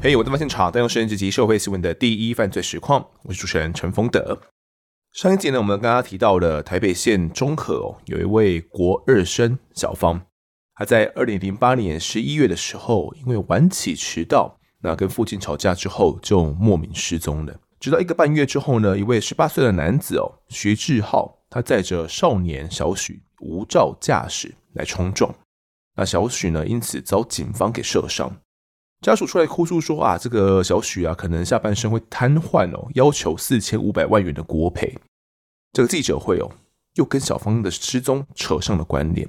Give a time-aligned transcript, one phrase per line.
[0.00, 3.04] 嘿，我在发现场，带用时间直击社会新闻的第一犯罪实况。
[3.24, 4.40] 我是主持人陈丰德。
[5.12, 10.24] 上一集呢，我们刚刚提到了台北县中和哦，有一位国二生小芳，
[10.76, 17.60] 她在二零零八年十一月的时候，因为晚起迟到，那跟父亲吵架之后，就莫名失踪了。
[17.80, 25.34] 直到一个半月之后呢，一位十八岁的男子哦，徐志浩，他载着少年小许无照驾驶来冲撞，
[25.96, 28.32] 那小许呢，因此遭警方给射伤。
[29.00, 34.98] 家属出来哭诉说啊，这个小许啊，可能下半身会瘫痪哦，要求四千五百万元的国赔。
[35.72, 36.50] 这个记者会哦，
[36.94, 39.28] 又跟小芳的失踪扯上了关联。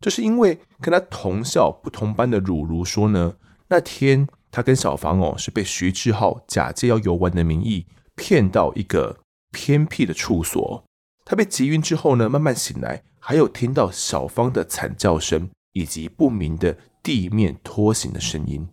[0.00, 3.36] 这是因为跟他同校不同班的汝如说呢，
[3.68, 7.86] 那天他跟小芳哦，是被徐志浩假借要游玩的名义
[8.16, 9.18] 骗到一个
[9.50, 10.84] 偏僻的处所。
[11.24, 18.68] 他被击晕之后呢，慢慢醒来，还有听到小芳的惨叫声以及不明的地面拖行的声音。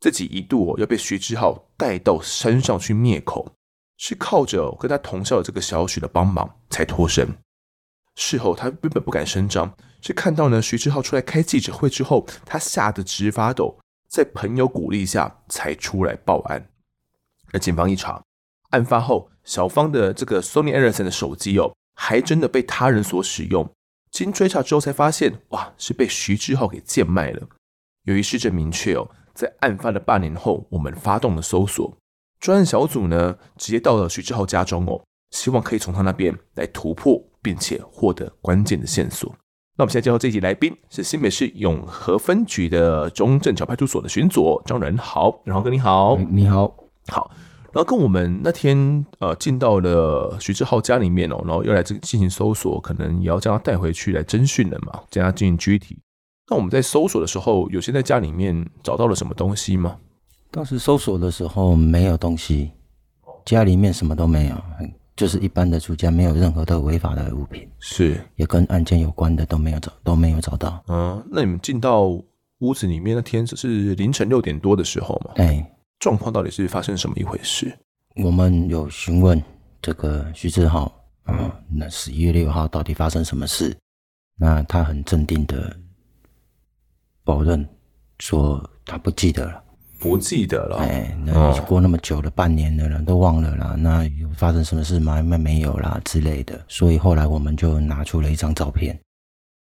[0.00, 3.52] 自己一度哦要被徐志浩带到山上去灭口，
[3.96, 7.28] 是靠着跟他同校的这个小许的帮忙才脱身。
[8.14, 16.68] 事后他根本不敢声张，是看到呢徐志浩出来开记者会之后，他吓得直发抖，在朋友鼓励下才出来报案。
[17.52, 18.22] 而警方一查，
[18.70, 23.68] 案发后小芳的这个 Sony Ericsson 的手机哦，还真的被他人所使用。
[24.10, 27.48] 经追查之后才发现，哇，是被徐志浩给贱卖了。
[28.04, 29.10] 由于事证明确哦。
[29.38, 31.96] 在案发的半年后，我们发动了搜索
[32.40, 39.32] 专案小组呢，直接到了徐志浩家中哦，希望可以从他那边来突破，并且获得关键的线索。
[39.76, 46.74] 那我们现在介绍这一集来宾是新北市永和分局的中正桥派出所的巡佐张仁豪，仁豪哥你好，你好，
[47.06, 47.30] 好，
[47.72, 55.96] 然后跟我们那天呃进到了徐志浩家里面哦，然后又来这进行搜索，可能也要将他带回去来侦讯了嘛，将他进行拘提。
[56.50, 59.98] 那我们在搜索的时候，有先在家里面找到了什么东西吗？
[60.50, 62.70] 当时搜索的时候没有东西，
[63.44, 64.56] 家里面什么都没有，
[65.14, 70.82] 就是一般的住家，没有任何的违法的物品，是也跟案件有关的都没有找，都没有找到。
[70.88, 72.04] 嗯，那你们进到
[72.60, 75.32] 屋子里面那天只是凌晨六点多的时候嘛？
[75.36, 77.70] 哎，状况到底是发生什么一回事？
[78.24, 79.40] 我们有询问
[79.82, 80.90] 这个徐志浩，
[81.26, 83.76] 嗯，那十一月六号到底发生什么事？
[84.38, 85.76] 那他很镇定的。
[87.28, 87.68] 否认
[88.20, 89.62] 说他不记得了，
[89.98, 90.78] 不记得了。
[90.78, 93.74] 哎，那过那么久了，半年了，都忘了啦。
[93.78, 95.20] 那有发生什么事吗？
[95.20, 96.58] 那没有啦之类的。
[96.68, 98.98] 所以后来我们就拿出了一张照片。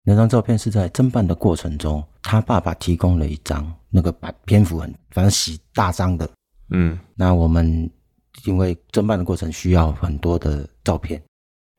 [0.05, 6.27] 那张照片是在侦办的过程中，他爸爸提供了一张，那个版篇幅很，反正洗大张的。
[6.71, 7.91] 嗯，那我们
[8.47, 11.23] 因为侦办的过程需要很多的照片，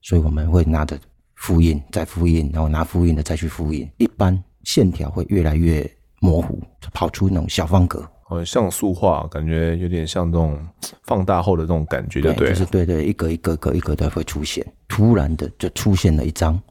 [0.03, 0.95] 所以我们会拿着
[1.37, 3.89] 复印，再复印，然后拿复印的再去复印。
[3.97, 4.39] 一般。
[4.63, 5.89] 线条会越来越
[6.19, 6.61] 模糊，
[6.93, 10.59] 跑出那种小方格，哦，像素化，感觉有点像这种
[11.03, 16.61] 放大后的这种感觉，对，对，就是对对，一格一格格一格的会出现，突然的就出现了一张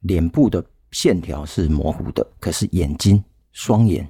[0.00, 4.08] 脸部的线条是模糊的，可是眼睛、双眼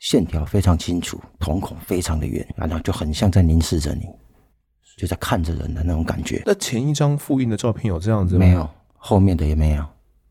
[0.00, 4.06] 线条非常清楚，瞳孔非常的圆，然后就很像在凝视着你，
[4.98, 6.42] 就在看着人的那种感觉。
[6.44, 8.40] 那前一张复印的照片有这样子吗？
[8.40, 9.84] 没有，后面的也没有，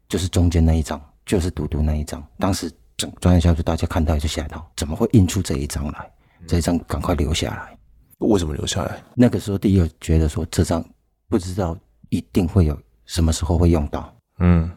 [0.09, 1.01] 就是中间那一张。
[1.31, 6.11] 就是独独那一张，当时整专业小组大家看到就吓到，怎么会印出这一张来？
[6.45, 7.77] 这一张赶快留下来。
[8.17, 9.01] 为什么留下来？
[9.15, 10.83] 那个时候第一个觉得说，这张
[11.29, 11.77] 不知道
[12.09, 14.69] 一定会有什么时候会用到，嗯，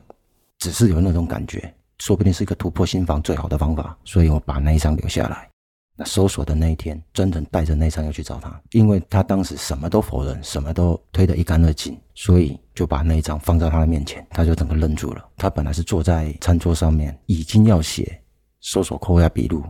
[0.58, 5.50] 只是有那种感觉，说不定是一个突破心房最好的方法，所以我把那一张留下来。
[5.96, 15.24] 那搜索的那一天，真的带着那张要去找他，因为他当时什么都否认，什么都推得一干二净，所以就把那一张放在他的面前，他就整个愣住了。
[15.36, 18.20] 他本来是坐在餐桌上面，已经要写
[18.60, 19.62] 搜索扣押笔录，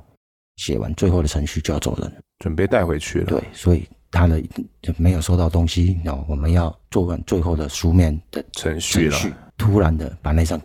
[0.57, 3.27] 写完最后的程序就要走人，准备带回去了。
[3.27, 4.41] 对，所以他的
[4.81, 9.19] 就没有收到东西，然后我们要做完最后的书面的程序了。
[9.59, 10.59] 突然的把那张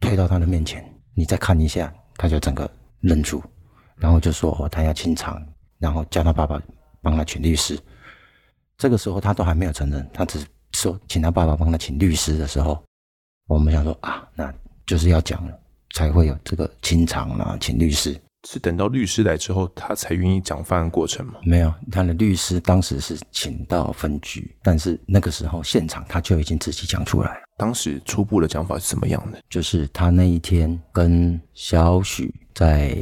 [0.00, 0.82] 推到他的面前，
[1.14, 2.70] 你再看一下，他就整个
[3.00, 3.42] 愣住。
[4.02, 5.40] 然后就说哦，他要清偿，
[5.78, 6.60] 然后叫他爸爸
[7.00, 7.78] 帮他请律师。
[8.76, 12.82] 这个时候他都还没有承认，他只说请他爸爸帮他请律师的时候，
[13.46, 14.52] 我们想说啊，那
[14.84, 15.56] 就是要讲了，
[15.94, 18.20] 才会有这个清偿啊，请律师。
[18.48, 21.34] 是等到律师来之后，他才愿意讲犯案过程吗？
[21.44, 27.40] 没有，他的律师当时是请到分局，但是那个时候现场他就已经自己讲出来了。
[27.56, 29.40] 当时初步的讲法是什么样的？
[29.48, 33.00] 就是他那一天跟小许在。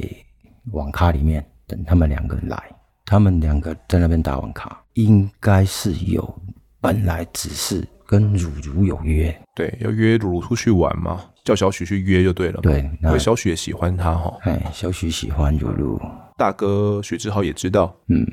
[0.72, 2.62] 网咖里面等他们两个人来，
[3.04, 6.42] 他们两个在那边打网咖，应该是有
[6.80, 12.60] 本来只是跟汝如有约，对，要约汝如出去玩嘛，叫小许去约就对了。
[12.60, 14.36] 对，因为小许也喜欢他哈。
[14.42, 16.00] 哎，小许喜欢汝如，
[16.36, 17.94] 大哥许志浩也知道。
[18.08, 18.26] 嗯，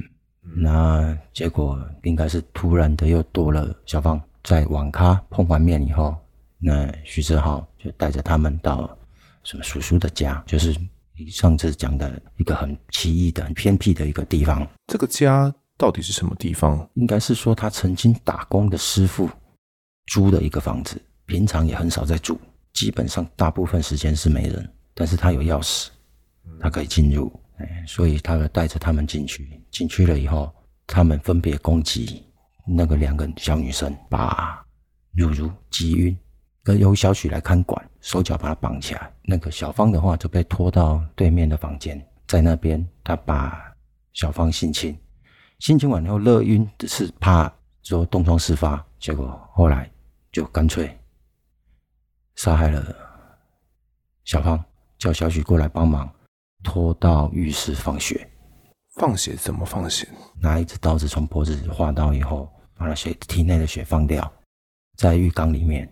[0.56, 6.16] 那结果应该是突然的又多了小芳，在网咖碰完面以后，
[6.58, 8.90] 那许志浩就带着他们到
[9.44, 10.76] 什么叔叔的家，就是
[11.30, 14.68] 上次讲的一个很奇异的、很偏僻的一个地方。
[14.88, 16.88] 这个家到底是什么地方？
[16.94, 19.30] 应该是说他曾经打工的师傅
[20.08, 22.38] 租的一个房子，平常也很少在住，
[22.74, 24.74] 基本上大部分时间是没人。
[24.94, 25.90] 但是他有钥匙，
[26.60, 29.62] 他可以进入，哎，所以他带着他们进去。
[29.70, 30.52] 进去了以后，
[30.88, 32.24] 他们分别攻击
[32.66, 34.66] 那个两个小女生，把
[35.14, 36.18] 如如击晕，
[36.68, 39.10] 跟由小许来看管，手脚把他绑起来。
[39.22, 41.98] 那个小芳的话就被拖到对面的房间，
[42.28, 43.74] 在那边他把
[44.12, 45.00] 小芳性侵，
[45.60, 47.50] 性侵完以后勒晕，只是怕
[47.84, 49.90] 说东窗事发，结果后来
[50.30, 50.94] 就干脆
[52.36, 52.94] 杀害了
[54.26, 54.62] 小芳。
[54.98, 56.14] 叫小许过来帮忙，
[56.64, 58.30] 拖到浴室放血。
[58.96, 60.06] 放血怎么放血？
[60.42, 64.30] 拿一支刀子从脖子划刀以后，把那血体内的血放掉，
[64.98, 65.90] 在浴缸里面。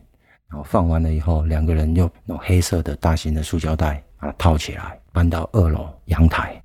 [0.50, 6.62] 然后放完了以后，两个人用那种黑色的大型的塑胶袋把它套起来，搬到二楼阳台，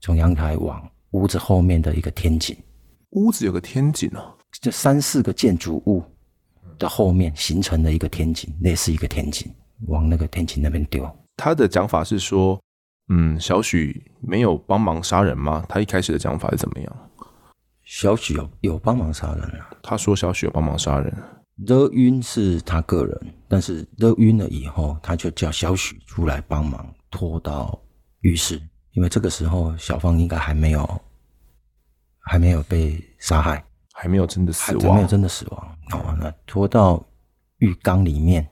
[0.00, 2.56] 从阳台往屋子后面的一个天井。
[3.10, 6.02] 屋子有个天井哦，这三四个建筑物
[6.78, 9.50] 的后面形成了一个天井，类似一个天井，
[9.86, 11.08] 往那个天井那边丢。
[11.36, 12.60] 他的讲法是说，
[13.08, 15.64] 嗯，小许没有帮忙杀人吗？
[15.68, 16.96] 他一开始的讲法是怎么样？
[17.84, 19.70] 小许有有帮忙杀人啊？
[19.82, 21.14] 他说小许有帮忙杀人，
[21.64, 27.78] 勒晕是他个人，但是勒晕了以后，他就叫小许出来帮忙拖到
[28.20, 28.60] 浴室，
[28.92, 31.00] 因为这个时候小芳应该还没有
[32.20, 33.64] 还没有被杀害，
[33.94, 35.78] 还没有真的死亡，还没有真的死亡。
[35.90, 37.04] 好，那拖到
[37.58, 38.46] 浴缸里面。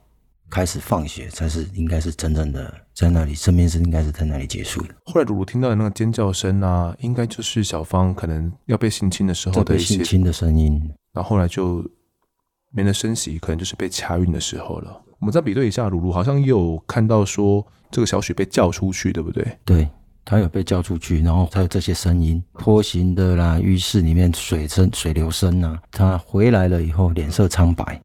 [0.47, 4.89] 开始放血才是应该是真正的在那里，生命是应该是在那里结束的。
[5.05, 10.79] 后来鲁鲁听到的那个尖叫声啊，应该就是小芳可能要被性侵的时候的一些性侵的声音。
[11.13, 11.83] 然后后来就
[12.75, 15.01] 没了声息，可能就是被掐晕的时候了。
[15.17, 19.57] 我们再比对一下，鲁鲁好像也有看到说这个小许被叫出去，对不对？
[19.63, 19.87] 对，
[20.25, 25.81] 他有被叫出去，然后他有这些声音，拖行的啦，浴室里面水声、水流声啊。
[25.89, 28.01] 他回来了以后，脸色苍白。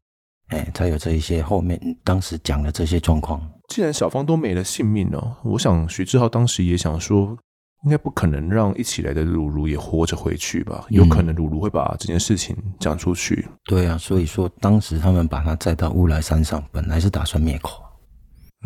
[0.47, 3.41] 哎，才有这一些后面当时讲的这些状况。
[3.67, 7.37] 既然小芳都没了性命哦，我想许志浩当时也想说，
[7.83, 10.85] 应该不可能让一起来的鲁鲁也活着回去吧？
[10.89, 13.45] 有可能鲁鲁会把这件事情讲出去。
[13.47, 13.53] 嗯。
[13.65, 17.81] 对啊，所以说当时他们把他载到乌来山上，本来是打算灭口。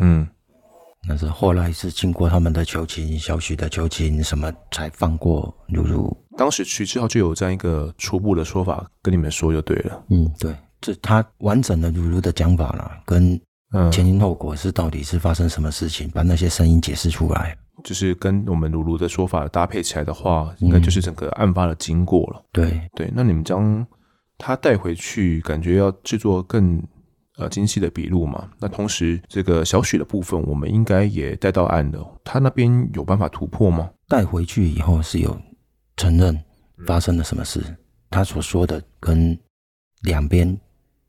[0.00, 0.28] 嗯，
[1.08, 6.16] 但是后来是经过他们的求情，小许的求情，什么才放过鲁鲁。
[6.36, 10.04] 当时徐志浩就有这样一个初步的说法跟你们说就对了。
[10.10, 10.54] 嗯，对。
[10.78, 13.40] 这他完整的鲁鲁的讲法了，跟
[13.90, 22.40] 前因后果是到底是发生什么事情，把那些声音解释出来，就是跟我们鲁鲁的说法搭配起来的话，应该就是整个案发的经过了。
[22.40, 23.86] 嗯、对对，那你们将
[24.38, 26.82] 他带回去，感觉要制作更
[27.36, 28.48] 呃精细的笔录嘛？
[28.58, 33.90] 那同时这个小许的部分，我们应该也带到案的，他那边有办法突破吗？
[34.08, 35.36] 带回去以后是有
[35.96, 36.38] 承认
[36.86, 37.76] 发生了什么事，嗯、
[38.10, 39.38] 他所说的跟
[40.02, 40.58] 两边。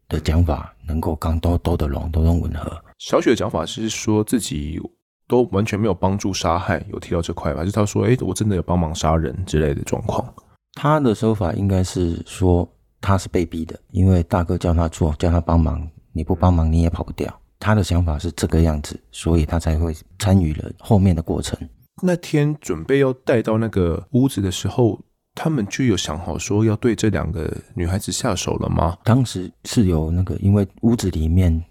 [0.09, 2.81] 的讲法能够刚都都得拢，都能吻合。
[2.97, 4.79] 小雪的讲法是说自己
[5.27, 7.61] 都完全没有帮助杀害，有提到这块吧？
[7.61, 10.33] 就是他说：“哎、欸，我真的有帮忙杀人之类的状况。”
[10.79, 12.67] 他的说法应该是说
[13.01, 17.33] 他是被逼的，因为大哥叫他做，叫他帮忙，你不帮忙你也跑不掉。
[17.59, 21.57] 他的想法是这个样子，所以他才会参与了后面的过程。
[22.01, 24.99] 那天准备要带到那个屋子的时候。
[25.39, 28.97] 他们就有想好说要对这两个女孩子下手了吗？
[29.03, 31.63] 当时是有那个，因为屋子里面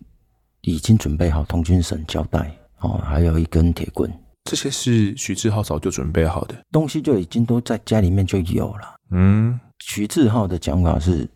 [0.60, 2.48] 已经准备好童军绳、胶带
[2.80, 4.11] 哦，还有一根铁棍，
[4.45, 8.95] 这些是徐志浩早就准备好的东西，就已经都在家里面就有了。
[9.11, 11.28] 嗯，徐志浩的讲法是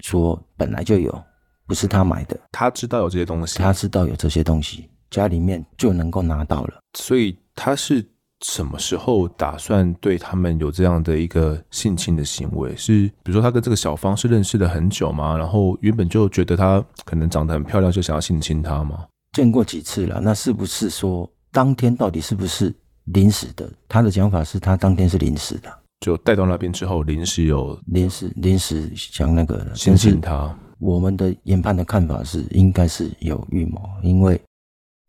[0.00, 1.22] 说本来就有，
[1.66, 8.04] 不是他买的，他知道有这些东西，他知道有这些东西，家里面就能够拿到了，所以他是。
[8.44, 12.72] 什么时候打算对他们有这样的一个性侵的行为？
[12.76, 15.36] 是比如说他跟这个小芳是认识了很久吗？
[15.36, 19.04] 然后原本就觉得她可能长得很漂亮，就想要性侵她吗？
[19.32, 23.70] 见过几次了，那是不是说当天到底是不是临时的？
[23.88, 30.56] 他的讲法是他当天是临时的，就带到那边之后临时有临时临时想那个性侵她。
[30.78, 34.40] 我们的研判的看法是应该是有预谋，因为。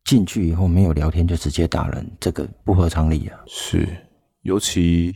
[0.05, 3.37] 进去以后没有聊天就直接打人，这个不合常理啊！
[3.45, 3.87] 是，
[4.41, 5.15] 尤其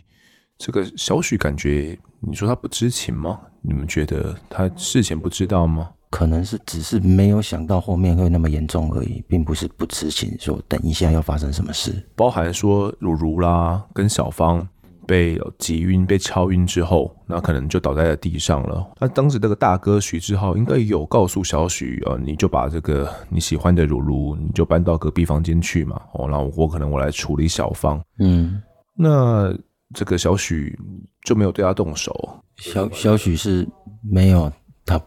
[0.59, 3.39] 这个小许感觉，你说他不知情吗？
[3.63, 5.89] 你们觉得他事前不知道吗？
[6.13, 12.07] 可能是只是没有想到后面会那么严重而已，并不是不知情，说等一下要发生什么事。
[12.15, 14.65] 包含说如如啦，跟小芳
[15.07, 18.87] 被挤晕、被敲晕之后，那可能就倒在了地上了。
[18.99, 25.99] 那当时这个大哥徐志浩应该有告诉小许，呃，你就把这个你喜欢的如如，你就搬到隔壁房间去嘛。
[26.13, 27.99] 哦，那我可能我来处理小芳。
[28.19, 28.61] 嗯，
[28.95, 29.51] 那
[29.95, 30.77] 这个小许
[31.25, 32.13] 就没有对他动手。
[32.57, 33.67] 小小许是
[34.03, 34.51] 没有
[34.85, 35.01] 他。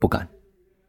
[0.00, 0.26] 不敢，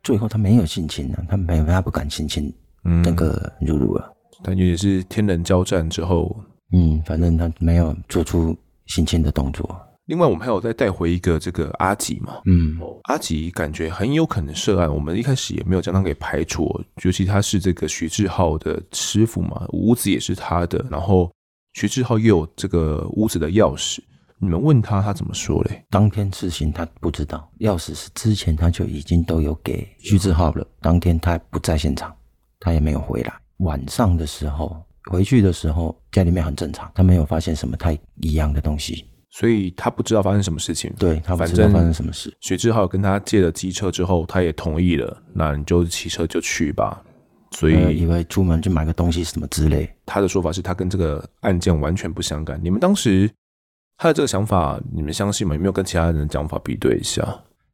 [0.01, 2.51] 最后他没有性侵啊，他没有，他不敢性侵
[2.81, 4.09] 那个如如啊。
[4.41, 6.35] 但也是天人交战之后，
[6.73, 9.79] 嗯，反正他没有做出性侵的动作。
[10.05, 16.67] 另外，我们还有再带回一个这个阿吉嘛，嗯，阿吉感觉很有可能涉案，我们一开始也没有将他给排除，
[17.03, 21.31] 尤其他是这个徐志浩的师傅嘛，屋子也是他的，然后
[21.73, 23.99] 徐志浩又有这个屋子的钥匙。
[24.43, 25.85] 你们问他，他怎么说嘞？
[25.87, 30.65] 当天事情他不知道，钥匙是之前他就已经都有给徐志浩了。
[30.81, 32.11] 当天他不在现场，
[32.59, 33.31] 他也没有回来。
[33.57, 34.75] 晚上的时候
[35.11, 40.91] 回去的时候，家里面很正常，他没有发现什么太一样的东西，所以他不知道发生什么事情。
[40.97, 42.35] 对，他不知道发生什么事。
[42.39, 46.99] 徐志浩跟他借了机车之后，他也同意了，那你就骑车就去吧。
[47.51, 49.87] 所以以为出门去买个东西什么之类。
[50.03, 52.59] 他的说法是他跟这个案件完全不相干。
[52.63, 53.29] 你们当时。
[54.01, 55.53] 他的这个想法，你们相信吗？
[55.53, 57.23] 有没有跟其他人的讲法比对一下？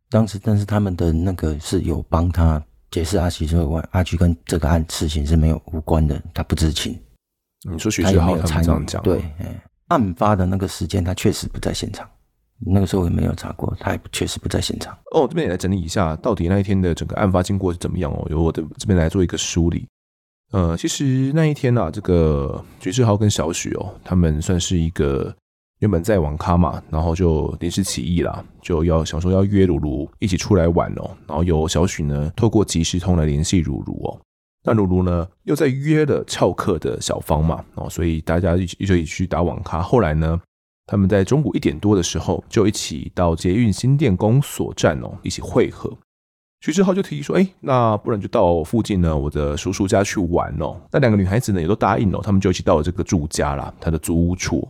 [0.09, 6.99] 当时，但是他们的那个是有帮他解释阿奇说，阿奇跟这个案事情是没有无关的，他不知情。
[7.63, 9.01] 你说徐志豪他们这样讲？
[9.03, 9.23] 对，
[9.87, 12.05] 案发的那个时间他确实不在现场，
[12.59, 14.93] 那个时候也没有查过，他也确实不在现场。
[15.13, 18.27] 哦，这边也来整理一下，到底那一天的整个案发经过是怎么样哦？
[18.29, 19.87] 由我的这边来做一个梳理。
[20.51, 25.33] 呃，其实那一天啊，这个徐志豪跟小许哦，他们算是一个。
[25.79, 31.15] 原本在网咖嘛，然后就临时起意啦，就要想说要约如如一起出来玩哦。
[31.27, 34.19] 然后由小许呢透过即时通来联系如如哦。
[34.63, 39.81] 那如如呢又在约了翘课的小芳嘛，哦，所以大家一起就一起去打网咖。
[39.81, 40.41] 后来呢，
[40.87, 45.95] 他们在中午一点多的时候就一起到捷运新店公所站哦，一起会合。
[46.61, 54.67] 徐志浩就提议说：“哎，那不然就到附近呢我的叔叔家去玩哦。”那两个女孩子呢也都答应了，他们就一起到了这个住家啦，他的租屋处。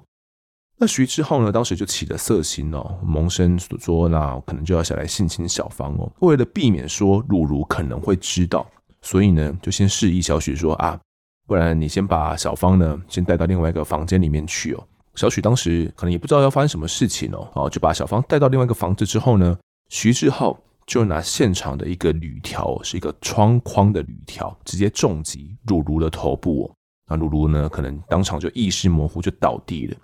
[0.79, 6.11] 那徐志浩呢，当时就起了色心哦，萌生所说，那可能就要下来性侵小芳哦。
[6.19, 8.63] 为了避免说如如可能会知道，
[9.01, 10.99] 所以呢，就先示意小许说啊，
[11.47, 14.83] 不然你先把小芳呢，先带到另外一个房间里面去哦。
[15.15, 19.57] 小许当时可能也不知道要发生什么事情哦，哦，就把小芳带到另外一个房子之后呢，
[19.89, 20.55] 徐志浩
[20.85, 26.71] 就拿现场的一个铝条，是一个窗框的铝条，直接重击如如的头部哦。
[27.09, 29.97] 那如如呢，可能当场就意识模糊，就倒地了。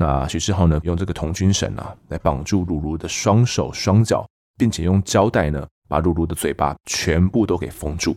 [0.00, 4.26] 那徐志浩呢，用这个童军绳啊，来绑住露露的双手双脚，
[4.56, 8.16] 并且用胶带呢，把露露的嘴巴全部都给封住。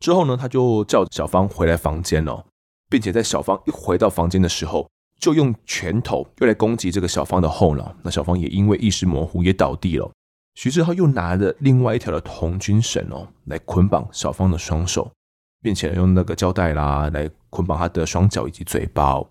[0.00, 2.42] 之后呢，他就叫小芳回来房间哦，
[2.88, 4.88] 并且在小芳一回到房间的时候，
[5.20, 7.94] 就用拳头又来攻击这个小芳的后脑。
[8.02, 10.10] 那小芳也因为意识模糊，也倒地了。
[10.54, 15.12] 徐志浩又拿着另外一条的童军绳哦，来捆绑小芳的双手，
[15.60, 19.28] 并且用那个胶带啦，来捆绑她的双脚以及嘴巴哦。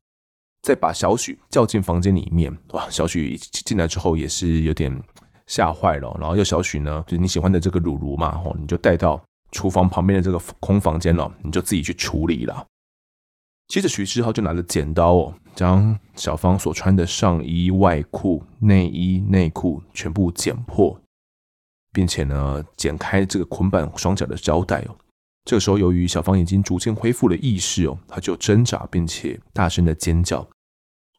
[0.64, 2.90] 再把小许叫进房间里面，哇！
[2.90, 4.98] 小许进来之后也是有点
[5.46, 12.66] 吓坏了，然后又小许呢，就是你喜欢的这个如如嘛，哦，你就带到厨房旁边的这个空房间了，你就自己去处理了。
[13.68, 20.98] 接着徐志浩就拿着剪刀哦，将小芳所穿的上衣、外裤、内衣、内裤全部剪破，
[21.92, 24.96] 并且呢，剪开这个捆绑双脚的胶带哦。
[25.44, 30.48] 这个时候，由于小芳已经逐渐恢复了意识哦，她就挣扎并且大声的尖叫。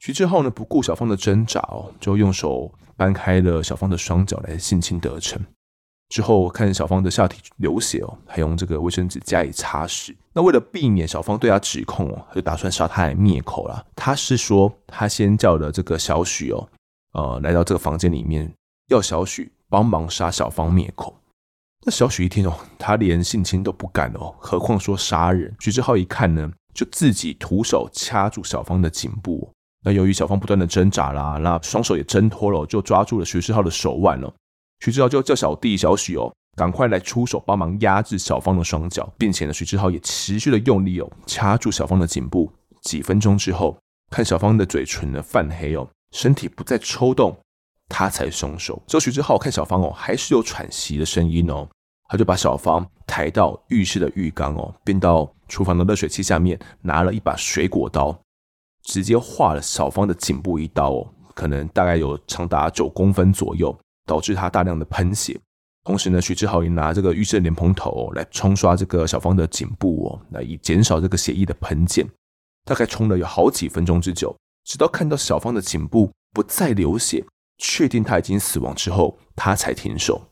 [0.05, 5.43] 徐志浩呢，不顾小芳的挣扎哦，就用手掰开了小芳的双脚来性侵得逞。
[6.11, 10.15] 之后看小芳的下体流血哦，还用这个卫生纸加以擦拭。
[10.35, 13.83] 那为了避免小芳对他指控哦，他就打算杀他来灭口了。
[13.97, 16.69] 他是说，他先叫了这个小许哦，
[17.15, 18.53] 呃，来到这个房间里面，
[18.91, 21.17] 要小许帮忙杀小芳灭口。
[21.87, 25.57] 那小许一听哦，他连性侵都不敢哦，何况说杀人？
[25.61, 29.51] 徐志浩一看呢，就自己徒手掐住小芳的颈部。
[29.85, 34.33] 那由于小芳不断的挣扎啦，那双手也挣脱了，就抓住了徐志浩的手腕了。
[34.81, 42.51] 徐志浩就叫小弟小许哦，赶快来出手帮忙压制小芳的双脚，并且呢，徐志浩也持续的用力哦，掐住小芳的颈部。
[42.83, 43.77] 几分钟之后，
[44.11, 47.37] 看小芳的嘴唇呢泛黑哦，身体不再抽动。
[47.91, 48.83] 他才松手。
[48.87, 51.69] 之后，徐志浩看小芳哦，还是有喘息的声音哦，
[52.09, 58.19] 他就把小芳抬到浴室的浴缸哦，并到厨房的热水器下面拿了一把水果刀，
[58.85, 63.77] 直接划了小芳的颈部一刀哦，可能大概有长达九公分左右，
[64.07, 65.39] 导致她大量的喷血。
[65.83, 72.07] 同时呢，徐志浩也拿这个浴室莲蓬头来冲刷这个小芳的颈部哦，来以减少这个血液的喷溅。
[72.65, 77.23] 大概冲了有好几分钟之久，直到看到小芳的颈部不再流血，
[77.59, 80.23] 确定她已经死亡之后，他才停手。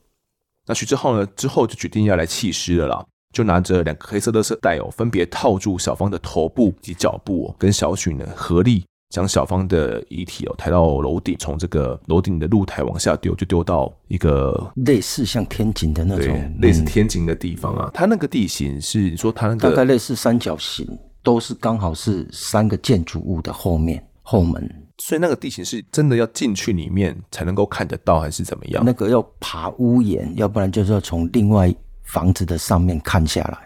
[0.65, 8.85] 那徐志浩呢，之后就决定要来弃尸了啦，就拿着两个黑色的色带哦，分别套住小芳的头部及脚部哦，跟小许呢合力。
[9.11, 17.91] 将小芳的遗体哦抬到楼顶，从这个楼顶的露台往下丢，就丢到一个类似像天井的那种，类似天井的地方啊。
[17.93, 20.89] 它那个地形是你说它那个大概类似三角形，
[21.23, 28.83] 都是刚好是三个建筑物的后面后门，所以那个地形是真的要进去里面才能够看得到，还是怎么样？
[28.83, 31.71] 那个要爬屋檐，要不然就是要从另外
[32.05, 33.59] 房子的上面看下来，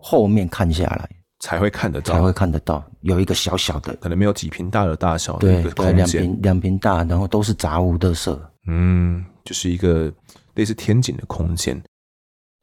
[0.00, 1.08] 后面看下来。
[1.40, 10.10] 才会看得到，才会看得到，有一个小小的，可能没有几坪大的大小的一个空间，两坪两坪大，然后都是杂物的色，嗯，就是一个
[10.54, 11.80] 类似天井的空间。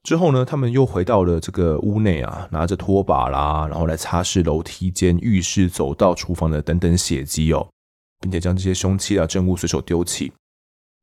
[0.02, 7.70] 之后呢，他们又回到了这个屋内啊，拿着拖把啦，然后来擦拭楼梯间、浴室、走道、厨房的等等血迹哦，
[8.22, 10.34] 并且将这些凶器啊、证物随手丢弃。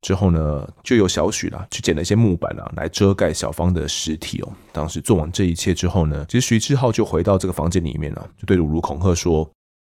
[0.01, 4.51] 之后呢，就由小许啦去捡了一些木板啊，来遮盖小芳的尸体哦。
[4.71, 9.47] 当时做完这一切之后呢，其实徐志浩就回到这个房间里面了，就对鲁鲁恐吓说：“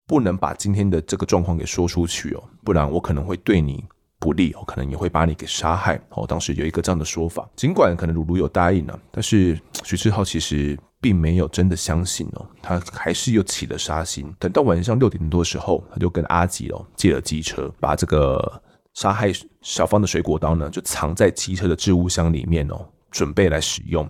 [0.07, 3.83] 不能把今天的这个状况给说出去哦，不然我可能会对你
[4.17, 14.33] 不利哦，可能也会把你给杀害哦。”当时有一个这样的说法，尽管可能鲁鲁有答应了，但是徐志浩其实并没有真的相信哦，他还是又起了杀心。
[14.39, 18.59] 等到晚上六点多的时候，他就跟阿吉哦借了机车，把这个。
[18.93, 19.31] 杀害
[19.61, 24.09] 小芳的水果刀呢，就藏在机车的置物箱里面哦，准备来使用。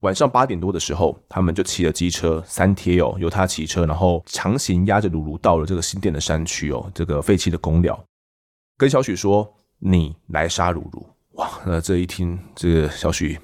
[0.00, 7.98] 晚上八点多的时候，他们就骑了机车三贴哦，由他骑车，然后强行押着鲁鲁到了这个新店的山区哦，这个废弃的工寮，
[8.76, 11.04] 跟小许说：“你来杀鲁鲁。”
[11.34, 13.40] 哇，那这一听，这个小许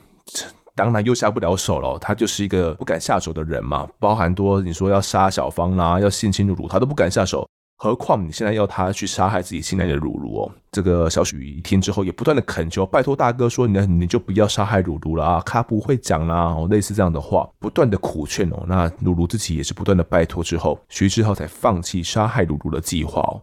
[0.77, 1.99] 当然又下不了手了。
[1.99, 7.49] 他就是一个不敢下手的人嘛，包含多你说要杀小芳啦，要性侵鲁鲁，他都不敢下手。
[7.77, 18.65] 何况你现在要他去杀害自己心爱的鲁鲁哦，这个小许一听之后也不断的恳求，拜托大哥说，你你就不要杀害鲁鲁了啊，他不会讲啦，哦，类似这样的话，不断的苦劝哦。
[18.67, 23.43] 那鲁鲁自己也是不断的拜托之后，徐志浩才放弃杀害鲁鲁的计划哦。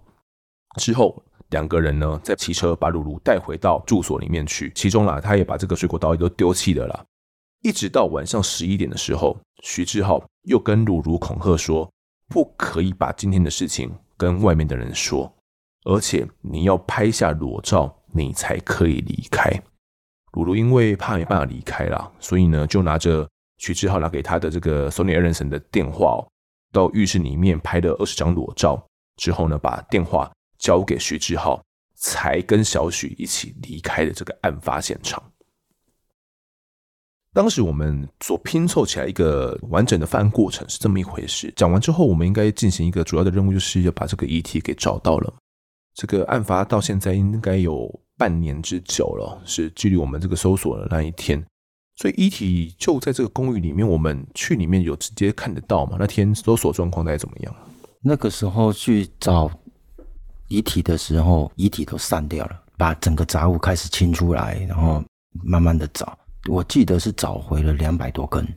[0.79, 7.03] 之后两个人呢，再骑车把鲁鲁带回到住所里面去，其中啦，他也把这个水果刀也都丢弃了啦。
[7.61, 11.87] 一直到晚上十一点的时候，徐志浩又跟鲁鲁恐吓说，
[12.27, 13.91] 不可以把今天的事情。
[14.21, 15.33] 跟外面的人说，
[15.83, 19.49] 而且你要拍下裸照，你才可以离开。
[20.33, 26.27] 鲁鲁因为怕没办法离开了，所以呢，就拿着徐志浩拿给他的这个 Sony Ericsson 的电话哦，
[26.71, 31.59] 到浴室里面拍了二十张裸照，之后呢，把电话交给徐志浩，
[31.95, 35.30] 才跟小许一起离开了这个案发现场。
[37.33, 41.51] 当时我们所拼凑起来一个完整的犯案过程是这么一回事。
[41.55, 45.33] 讲完之后，我们应该进行一个主要的任务，就是要把这个遗体给找到了。
[45.93, 51.41] 这个案发到现在应该有半年之久了，是距离我们这个搜索的那一天。
[51.95, 55.95] 所以遗体就在这个公寓里面，我们去里面有直接看得到嘛？
[55.99, 57.55] 那天搜索状况大概怎么样？
[58.01, 59.49] 那个时候去找
[60.49, 65.01] 遗体的时候，遗体都散掉了，把整个杂物开始清出来，然后
[65.43, 66.17] 慢慢的找。
[66.49, 68.47] 我记得是找回了两百多根，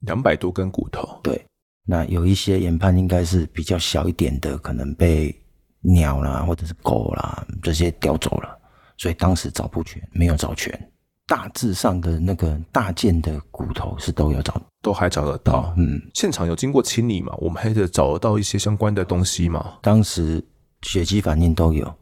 [0.00, 1.20] 两百多根骨头。
[1.22, 1.44] 对，
[1.84, 5.34] 那有一些研判应该是比较小一点的，可能被
[5.80, 8.56] 鸟啦或者是狗啦这些叼走了，
[8.96, 10.72] 所以当时找不全，没有找全。
[11.26, 15.74] 大致上的那个大件的骨头是都有找，都还找得到。
[15.76, 17.34] 嗯，现场有经过清理嘛？
[17.38, 19.78] 我们还得找得到一些相关的东西嘛？
[19.82, 20.40] 当时
[20.82, 21.92] 血迹反应都有，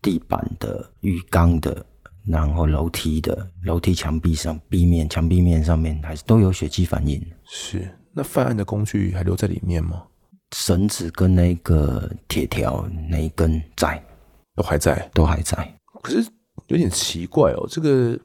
[0.00, 1.86] 地板的、浴缸的。
[2.24, 7.20] 然后楼梯的楼梯墙壁上壁面墙壁面上面还是都有血迹反应。
[7.44, 10.04] 是，那犯案的工具还留在里面吗？
[10.54, 14.02] 绳子跟那个铁条那一根在，
[14.54, 15.56] 都还在，都还在。
[16.02, 16.30] 可是
[16.68, 18.18] 有点奇怪哦，这个，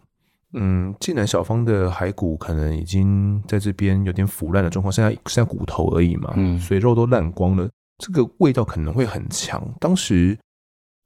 [0.53, 9.73] 嗯，既然小芳的骸骨可能已经在这边有点腐烂的状况，剩下剩下骨头而已嘛，嗯，所以肉都烂光了，这个味道可能会很强。
[9.79, 10.37] 当时。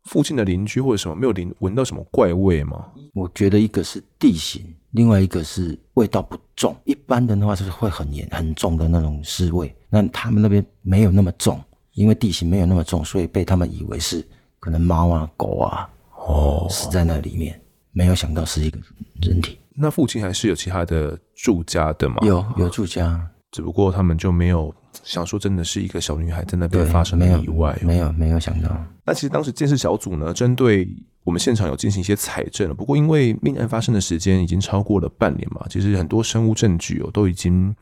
[0.05, 2.85] 附近的邻居或者什么没有闻闻到什么怪味吗？
[3.13, 6.75] 我觉得一个是地形，另外一个是味道不重。
[6.85, 11.61] 一般的话是会很严很重的那种尸味，那他们那边没有那么重，
[11.93, 14.25] 因为地形没有那么重，所以被他们以为是
[14.59, 17.59] 可能猫啊狗啊哦死在那里面，
[17.91, 18.79] 没有想到是一个
[19.21, 19.57] 人体。
[19.73, 22.17] 那附近还是有其他的住家的吗？
[22.23, 28.69] 有有住家，只不过他们就没有想说，真的是一个小女孩在那边发生的意外，没有没有想到。
[29.05, 30.87] 那其实当时监视小组呢，针对
[31.25, 37.75] 我们现场有进行一些采证了，不过因为命案发生的时间已经超过了半年嘛，其实很多生物证据哦都已经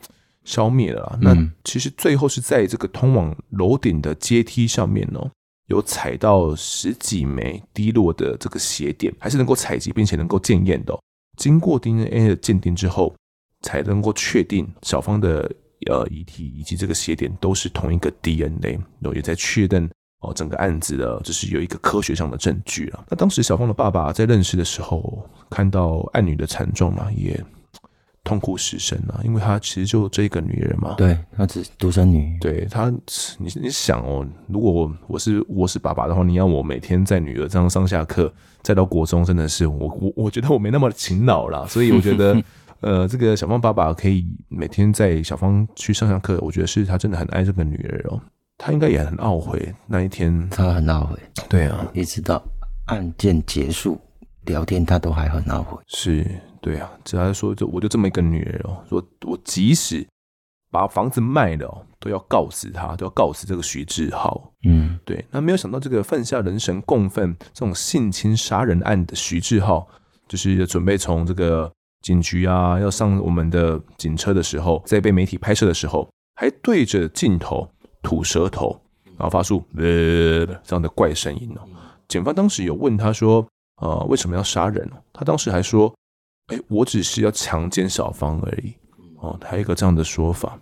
[0.43, 1.19] 消灭了。
[1.21, 5.29] 那其实最后是在这个通往楼顶的阶梯上面哦，
[5.67, 10.97] 有采到十几枚滴落的这个鞋点，还是能够采集并且能够检验的。
[11.37, 13.13] 经过 DNA 的鉴定之后。
[13.61, 15.51] 才能够确定小芳的
[15.87, 19.89] 呃遗体以及这个血点都是同一个 DNA，然后也在确认
[20.19, 23.05] 哦整个案子的就是有一个科学上的证据了。
[23.09, 27.41] 那当时小芳的爸爸在认识的时候，看到案女的惨状嘛，也
[28.23, 32.93] 痛哭失声了，因为他其实就这一个女人嘛，对，她只独生女，对她，
[33.39, 42.35] 你你想哦，如果我是我是爸爸的话，你要我每天在女儿这样上下课，再到国中，真的是我我我觉得我没那么勤劳啦，所以我觉得。
[42.81, 48.21] 呃，这个小芳爸爸可以每天在小芳去上下课，我觉得是他真的很爱这个女儿哦。
[48.57, 51.17] 他应该也很懊悔那一天，他很懊悔。
[51.49, 52.41] 对啊，一直到
[52.85, 53.99] 案件结束
[54.45, 55.77] 聊天，他都还很懊悔。
[55.87, 56.25] 是，
[56.61, 60.05] 对啊，只要说就我就这么一个女儿哦，说我即使
[60.71, 64.53] 把房子卖了哦，都要告死他，都要告死这个徐志浩。
[64.63, 65.25] 嗯，对。
[65.31, 69.85] 那没有想到这个犯下人神共愤这种性侵杀人案的徐志浩，
[70.29, 71.69] 就是准备从这个。
[72.01, 77.69] 警局啊，要上我们的警车的时候，在被媒体拍摄的时候，还对着镜头
[78.01, 78.79] 吐舌头，
[79.17, 81.61] 然后发出呃这样的怪声音哦。
[82.07, 83.45] 警方当时有问他说
[83.81, 85.93] ：“呃，为什么要杀人？”他当时还说
[86.47, 88.73] ：“哎，我只是要强奸小芳而已。”
[89.21, 90.57] 哦，他有一个这样的说法。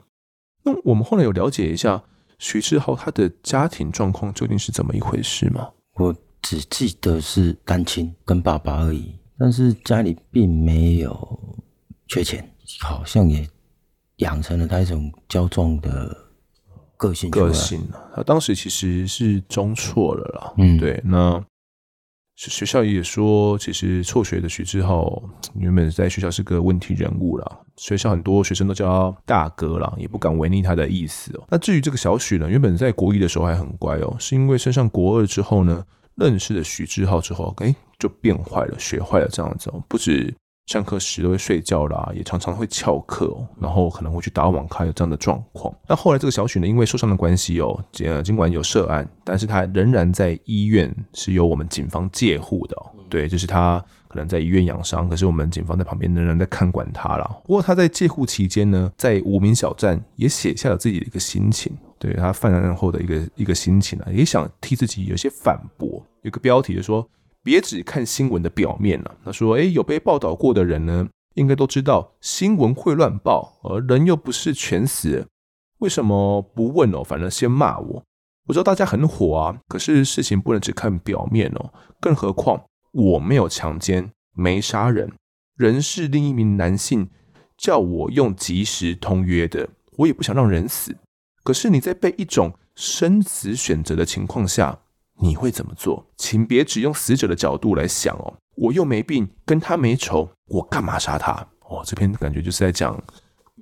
[0.64, 2.04] 那我们后来有了解一下
[2.40, 5.70] 徐志豪他的家庭状况究竟是怎么一回事吗？
[5.96, 9.16] 我只记得是单亲，跟爸爸而已。
[9.40, 11.40] 但是家里并没有
[12.08, 12.50] 缺钱，
[12.82, 13.48] 好像也
[14.18, 16.16] 养成了他一种骄纵的
[16.98, 17.30] 个性。
[17.30, 20.54] 个性啊，他当时其实是中辍了啦。
[20.58, 21.00] 嗯，对。
[21.06, 21.44] 那
[22.36, 25.24] 学校也说，其实辍学的徐志浩
[25.56, 31.44] 原本在学校是个问题人物啦，学校很多学生都叫他大哥啦，也不敢违逆他的意思哦。
[31.50, 35.84] 那至于这个小许呢，原本在国一的时候还很乖哦，是因为升上国二之后呢，
[36.18, 37.74] 认识了徐志浩之后，哎。
[38.00, 40.32] 就变坏了，学坏了这样子哦，不止
[40.68, 45.76] 上课时都会睡觉啦，也常常会翘课哦，然后可能会去打网咖，有这样的状况。
[45.88, 52.78] 那后来这个小许呢，因为受伤的关系哦，尽尽管有涉案，但是他仍然在医院是由我们警方介护的。
[53.10, 57.26] 对，就是他可能在医院养伤，可是我们警方在旁边仍然在看管他啦。
[57.44, 66.04] 不过他在戒护期间呢，在无名小站也写下了自己的一个心情，对他犯案后的一个一个心情啊，也想替自己有些反驳。
[66.22, 67.08] 有个标题就说。
[67.44, 69.16] 别只看新闻的表面了。
[69.24, 75.26] 他说：“哎，有被报道过的人呢，应该都知道新闻会乱报，而人又不是全死，
[75.80, 77.02] 为什么不问哦？
[77.02, 78.04] 反而先骂我。
[78.48, 81.72] 我知道大家很火啊，可是事情不能只看表面哦。
[82.02, 82.62] 更何况
[82.98, 85.12] 我没有强奸，没杀人，
[85.56, 87.10] 人是另一名男性
[87.58, 90.98] 叫我用即时通约的，我也不想让人死。
[91.44, 94.80] 可是你在被一种生死选择的情况下。”
[95.20, 96.06] 你会怎么做？
[96.16, 98.32] 请别只用死者的角度来想哦。
[98.56, 101.34] 我又没病，跟他没仇，我干嘛杀他？
[101.62, 102.96] 哦，这篇感觉就是在讲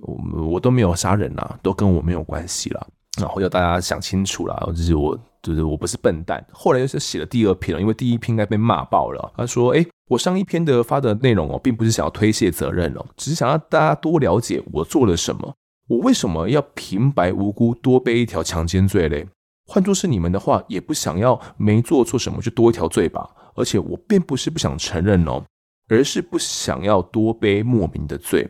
[0.01, 2.85] 我我都没有杀人啊，都跟我没有关系啦。
[3.17, 5.17] 然后要大家想清楚啦，就是我
[5.53, 6.45] 就是我不是笨蛋。
[6.51, 9.33] 后来又是写了第二篇了，因为第一篇应该被骂爆了。
[9.37, 15.53] 他说：“哎，我上一篇的发的内容哦，并不是想要推卸责任哦，只是想让大家多了解我做了什么，
[15.87, 19.27] 我为什么要平白无故多背一条强奸罪嘞？”
[19.67, 23.29] 换作是你们的话，也不想要没做错什么就多一条罪吧。
[23.55, 25.43] 而且我并不是不想承认哦，
[25.87, 28.47] 而是不想要多背莫名的罪。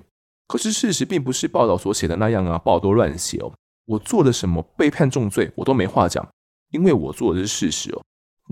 [0.47, 3.51] 可是事实并不是报道所写的那样啊，报道乱写哦。
[3.85, 6.27] 我做了什么被判重罪，我都没话讲，
[6.71, 8.01] 因为我做的是事实哦。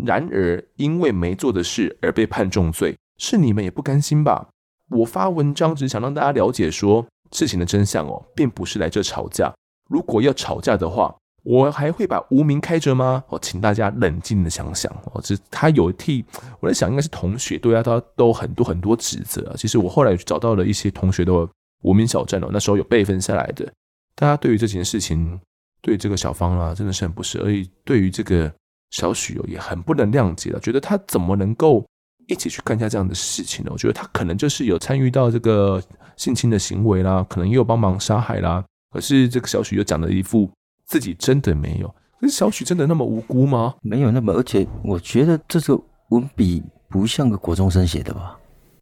[0.05, 4.49] 然而因为没做的事而被判重罪，是你们也不甘心吧？
[4.89, 9.53] 我发文章只想让大家了解说事情的真相哦，并不是来这吵架。
[9.89, 11.15] 如果要吵架的话。
[11.45, 13.21] 我还会把无名开着吗？
[13.27, 16.23] 哦，请大家冷静的想想哦，这他有替
[16.61, 19.53] 我在想，应该是同学对啊他都都很多很多指责。
[19.57, 21.33] 其实我后来找到了一些同学的
[21.81, 23.69] 无名小站哦，那时候有备份下来的。
[24.15, 25.37] 大家对于这件事情，
[25.83, 28.51] 对这个小芳啊，真的是很不舍，而且对于这个
[28.89, 30.59] 小许哦，也很不能谅解了。
[30.59, 31.85] 觉得他怎么能够
[32.27, 33.69] 一起去干下这样的事情呢？
[33.71, 35.79] 我觉得他可能就是有参与到这个
[36.17, 38.65] 性侵的行为啦，可能也有帮忙杀害啦。
[38.89, 40.49] 可是这个小许又讲了一副。
[40.85, 41.87] 自己真的没有，
[42.19, 43.73] 可是小许真的那么无辜吗？
[43.81, 48.37] 没有那么，而且我觉得这个文笔不像个国中生写的吧？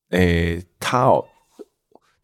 [0.10, 1.24] 诶，他哦，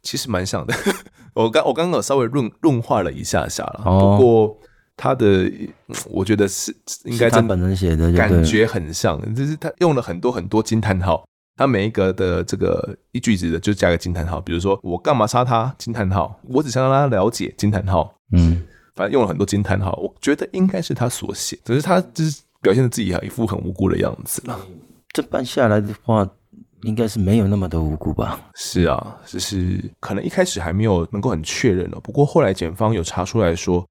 [0.01, 0.73] 其实蛮像的。
[1.35, 4.57] 我刚我刚刚有稍微润润化了一下下了，哦、不过
[4.97, 5.49] 他的
[6.09, 11.23] 我觉得是应该真本人写的，感觉很像，就是他用了很多很多惊叹号，
[11.55, 18.63] 他每一个的这个一句子的就加个惊叹号，比如说我干嘛杀他惊叹号，我只想让他了解惊叹号，嗯，
[18.95, 24.59] 反正用了很多惊叹号，我觉得应该是他所写，只是他就是表现的自己啊一副很无辜的样子了。
[25.13, 26.27] 这办下来的话。
[26.83, 28.39] 应该是没有那么的无辜吧？
[28.53, 31.99] 是啊，只是可能一开始还没有能够很确认了。
[32.01, 33.83] 不过后来检方有查出来说，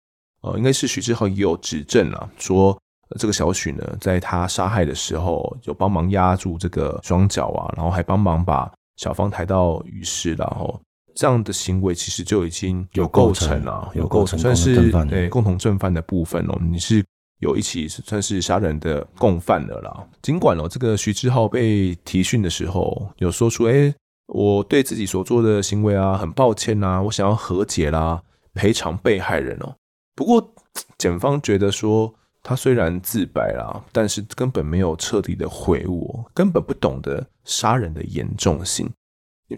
[0.46, 2.78] 呃，应该是许志浩也有指证了，说
[3.18, 10.80] 这个小许呢，在他杀害的时候，有帮忙压住这个双脚啊，然后还帮忙把小芳抬到浴室，然后
[11.14, 16.58] 这样的行为其实就已经有构成了，有构成，算是对共同正犯的部分哦。
[16.60, 17.04] 你是。
[17.40, 20.08] 有一起算是杀人的共犯了啦。
[20.22, 23.94] 尽管哦，这个徐志浩被提讯的时候，有说出：“哎，
[24.28, 28.22] 我对自己所做的行为啊，很抱歉呐，我想要和解啦，
[28.54, 29.74] 赔偿被害人哦。”
[30.16, 30.54] 不过，
[30.98, 38.90] 检方觉得说，他虽然自白啦，但是根本没有彻底的悔悟，根本不懂得杀人的严重性。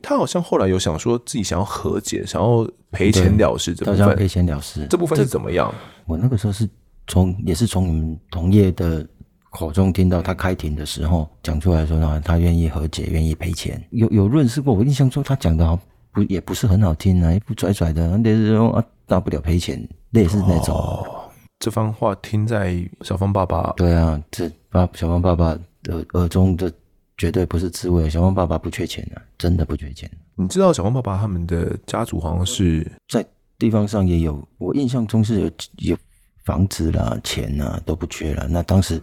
[0.03, 5.73] 他好像后来有想说自己想要和解，想要赔钱了事这部分，赔钱了事这部分是怎么样？
[6.05, 6.69] 我那个时候是。
[7.11, 9.03] 从也是从你们同业的
[9.49, 13.83] 口中听到他开庭的时候讲出来说呢，他愿意和解，愿意赔钱。
[13.93, 15.81] 有有认识过，我印象中他讲的好
[16.13, 20.75] 不也不是很好听啊，一副拽拽的，那是说啊大不了赔钱，类似那种。
[20.75, 26.73] 哦，这番话听在小芳爸爸对啊，这把小芳爸爸的耳中的
[27.17, 28.09] 绝对不是滋味。
[28.09, 30.11] 小芳爸爸不缺钱啊，真的不缺钱。
[30.35, 33.25] 你知道小芳爸爸他们的家族好像是在
[33.59, 35.97] 地方上也有，我印象中是有有。
[36.45, 38.49] 房子啦、钱呐都不缺了。
[38.49, 38.99] 那当时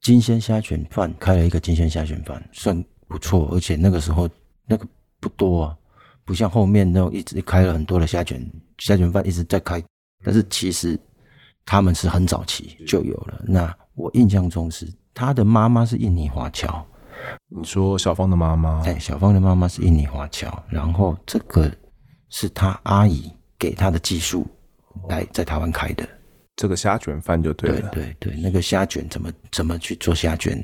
[0.00, 3.48] 金鲜虾卷饭开了一个金鲜虾卷饭，算不错。
[3.52, 4.28] 而且那个时候
[4.66, 4.84] 那个
[5.20, 5.78] 不多啊，
[6.30, 8.40] 不像后面那种一直开了很多的虾卷
[8.78, 9.82] 虾卷饭一直在开。
[10.24, 10.96] 但是其实
[11.66, 13.42] 他们是很早期就有了。
[13.44, 16.86] 那我印象中是他的妈妈是印尼华侨。
[17.48, 18.80] 你说小芳的妈妈？
[18.84, 20.62] 对，小芳的妈妈是印尼华侨。
[20.68, 21.68] 然后这个
[22.28, 24.46] 是他阿姨给他的技术。
[25.08, 26.06] 来在台湾开的
[26.56, 30.62] 这个虾卷饭就对了，对对对，那个虾卷怎么怎么去做虾卷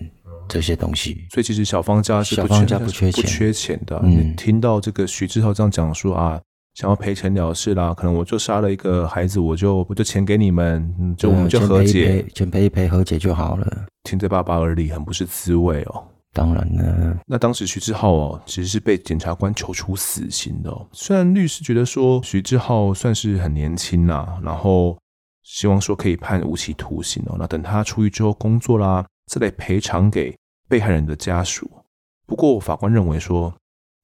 [0.49, 4.01] 这些东西，所以其实小芳家是小芳家不缺钱，不缺钱的。
[4.03, 6.41] 嗯，你听到这个徐志浩这样讲说啊，
[6.75, 13.87] 想要赔钱了事啦，可能我就杀了一个孩子，我就我就钱给你们，就我们就和解，钱赔一赔和解就好了。
[14.05, 16.05] 听在爸爸耳里很不是滋味哦。
[16.33, 20.87] 当然呢，那当时徐志浩哦，其实是被检察官求处死刑的哦。
[20.93, 24.99] 虽然律师觉得说徐志浩算是很年轻啦，然后
[25.45, 27.37] 希望说可以判无期徒刑哦。
[27.39, 30.37] 那等他出狱之后工作啦，再来赔偿给
[30.69, 31.71] 被害人的家属。
[32.27, 33.55] 不过法官认为说，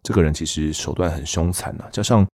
[0.03, 2.27] 这个人其实手段很凶残呐，加上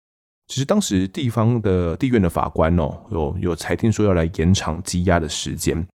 [0.48, 5.88] 其实当时地方的地院的法官哦，有有裁定说要来延长羁押的时间。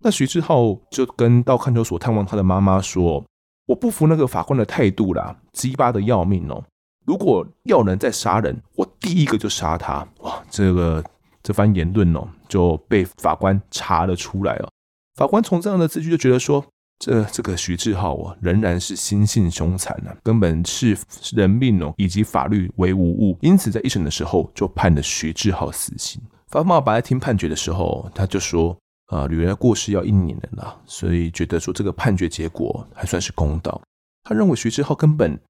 [0.00, 3.24] 那徐志浩就跟到看守所探望他的妈妈说。
[3.68, 6.64] 我不服那个法官的态度啦，鸡巴的要命哦！
[7.04, 10.08] 如果要能再杀人，我第一个就杀他。
[10.20, 11.04] 哇，这个
[11.42, 14.70] 这番言论哦，就被法官查了出来哦。
[15.18, 16.64] 法官从这样的字句就觉得说，
[17.00, 20.96] 这这个徐志浩哦，仍然是心性凶残啊，根本视
[21.32, 26.22] 人命哦以及法律为无物，因此在一审的时候就判了徐志浩死刑。
[26.46, 28.74] 法官爸爸在听判决的时候，他就说。
[29.08, 33.80] 啊，女儿过世要一年了啦，所以觉得说这个判决结果还算是公道。
[34.22, 35.40] 他认为徐志浩根本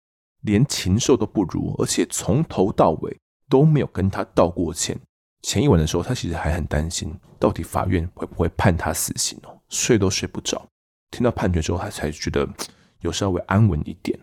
[0.43, 4.97] 连禽兽都不如，而且从头到尾都没有跟他道过歉。
[5.43, 10.67] 前一晚的时候，他其实还很担心，到底法院会不会判他死刑哦，睡都睡不着。
[11.11, 12.49] 听到判决之后，他才觉得
[13.01, 14.19] 有稍微安稳一点。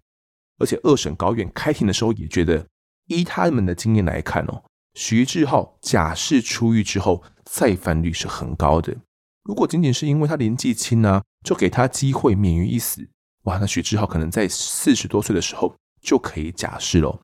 [0.58, 2.66] 而且二审高院开庭的时候也觉得，
[3.08, 8.96] 依他们的经验来看哦，徐志浩假释出狱之后再犯率是很高的。
[9.44, 13.08] 如果仅仅是因为他年纪轻啊，就给他机会免于一死，
[13.44, 17.20] 哇，那徐志浩可能在四十多岁的时候就可以假释了。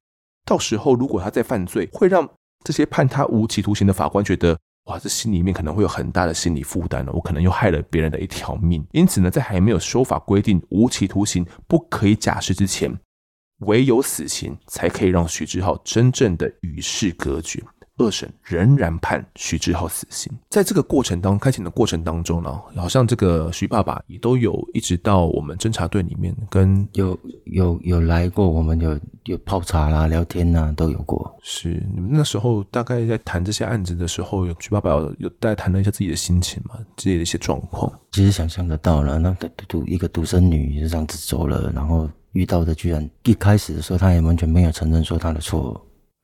[0.45, 2.29] 到时候如果他再犯罪，会让
[2.63, 7.13] 这些判他无期徒刑的法官觉得，哇，这心里面可能会有很大的心理负担了。
[7.13, 8.85] 我可能又害了别人的一条命。
[8.91, 12.91] 因此呢，在还没有修法规定无期徒刑不可以假释之前，
[13.59, 17.63] 唯有死刑才可以让徐志浩真正的与世隔绝。
[18.01, 31.33] 二审仍然判徐志浩死刑，在这个过程当开庭的过程当中呢，好像这个徐爸爸也都有一直到我们侦查队里面跟有有有来过，我们有有泡茶啦、聊天呐，都有过。
[31.43, 37.91] 是你们那时候大概在谈这些案子的时候，有徐爸爸有有大概谈了一下自己的心情嘛，自己的一些状况。
[38.11, 45.79] 其实想象得到了，那独独一个独生女就这样子走了，然后遇到的居然一开始的时候，他也完全没有承认说他的错。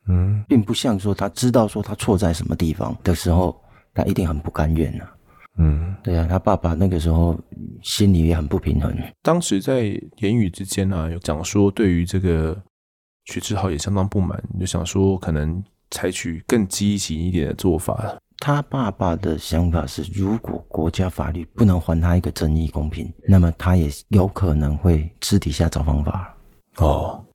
[0.08, 3.60] 嗯，并不像说他知道说他错在什么地方的时候，
[3.94, 5.06] 他一定很不甘愿呐。
[5.60, 7.40] 嗯，对啊，他爸爸那个时候
[7.82, 8.96] 心里也很不平衡。
[9.24, 12.56] 当时在言语之间啊，有讲说对于这个
[13.26, 18.16] 徐志豪也相当不满，就想说可能采取更积极一点的做法。
[18.40, 26.38] 他爸爸的想法是，如果国家法律不能还他一个正义公平，那么他也有可能会私底下找方法
[26.76, 27.26] 哦，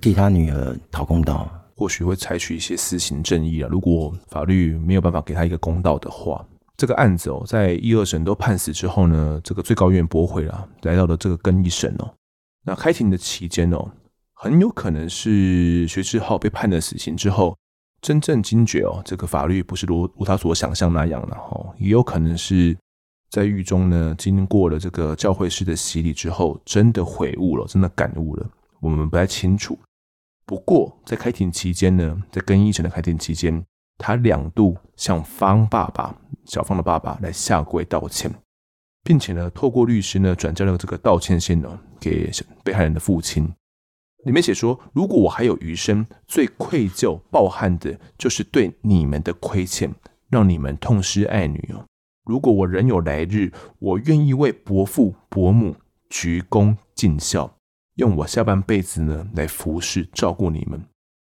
[0.00, 1.50] 替他女儿讨公道，
[1.82, 3.68] 或许会采取一些私刑正义啊。
[3.68, 12.14] 如果法律没有办法给他一个公道的话，这个案子哦，在一二审都判死之后呢，这个最高院驳回了，来到了这个更一审哦。
[12.64, 13.90] 那开庭的期间哦，
[14.34, 17.56] 很有可能是徐志浩被判了死刑之后。
[18.00, 22.76] 真正惊觉哦，这个法律不是如如他所想象那样的哦，也有可能是
[23.28, 28.46] 在狱中呢，经过了这个教会式的洗礼之后，真的悔悟了，真的感悟了，
[28.80, 29.76] 我们不太清楚。
[30.52, 33.64] 不过在开庭期间呢，在更一审的开庭期间，
[33.96, 38.30] 他两度向方爸爸小芳的爸爸来下跪道歉，
[39.02, 42.30] 并且呢，透过律师呢转交了这个道歉信呢给
[42.62, 43.50] 被害人的父亲。
[44.26, 49.90] 里面写说，如果我还有余生，最愧疚、抱憾的，就是对你们的亏欠，
[50.28, 51.82] 让你们痛失爱女哦。
[52.26, 55.74] 如果我仍有来日，我愿意为伯父、伯母
[56.10, 57.56] 鞠躬尽孝，
[57.96, 60.82] 用我下半辈子呢来服侍、照顾你们，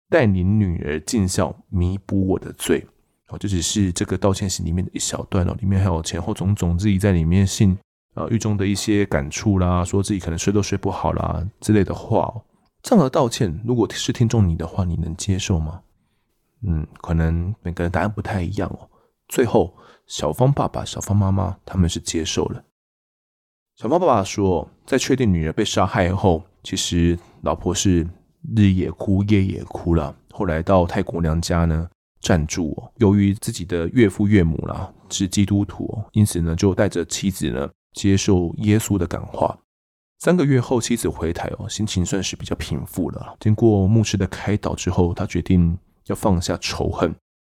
[0.08, 2.86] 带领女儿尽孝，弥补我的罪。
[3.28, 7.76] 哦，这只是这个道歉信里面的一小段哦，里面还有前后种种自己在里面信
[8.14, 12.42] 啊狱中的一些感触啦，说自己可能睡都睡不好啦之类的话哦。
[12.82, 15.80] 这样的道歉，如果是听众你的话，你能接受吗？
[16.66, 18.88] 嗯，可能每个人答案不太一样哦。
[19.28, 19.74] 最后，
[20.06, 22.62] 小芳爸爸、小芳妈妈他们是接受了。
[23.76, 28.04] 小芳爸爸说，在确定女儿被杀害后，其实老婆是
[28.56, 30.14] 日也哭，夜也哭了。
[30.32, 31.88] 后来到泰国娘家呢
[32.20, 32.90] 暂住哦。
[32.96, 39.56] 由于自己的岳父岳母啦是基督徒哦，因此呢就带着妻子呢接受耶稣的感化。
[40.18, 43.36] 三个月后，妻子回台哦，心情算是比较平复了。
[43.40, 47.14] 经过牧师的开导之后，他决定要放下仇恨，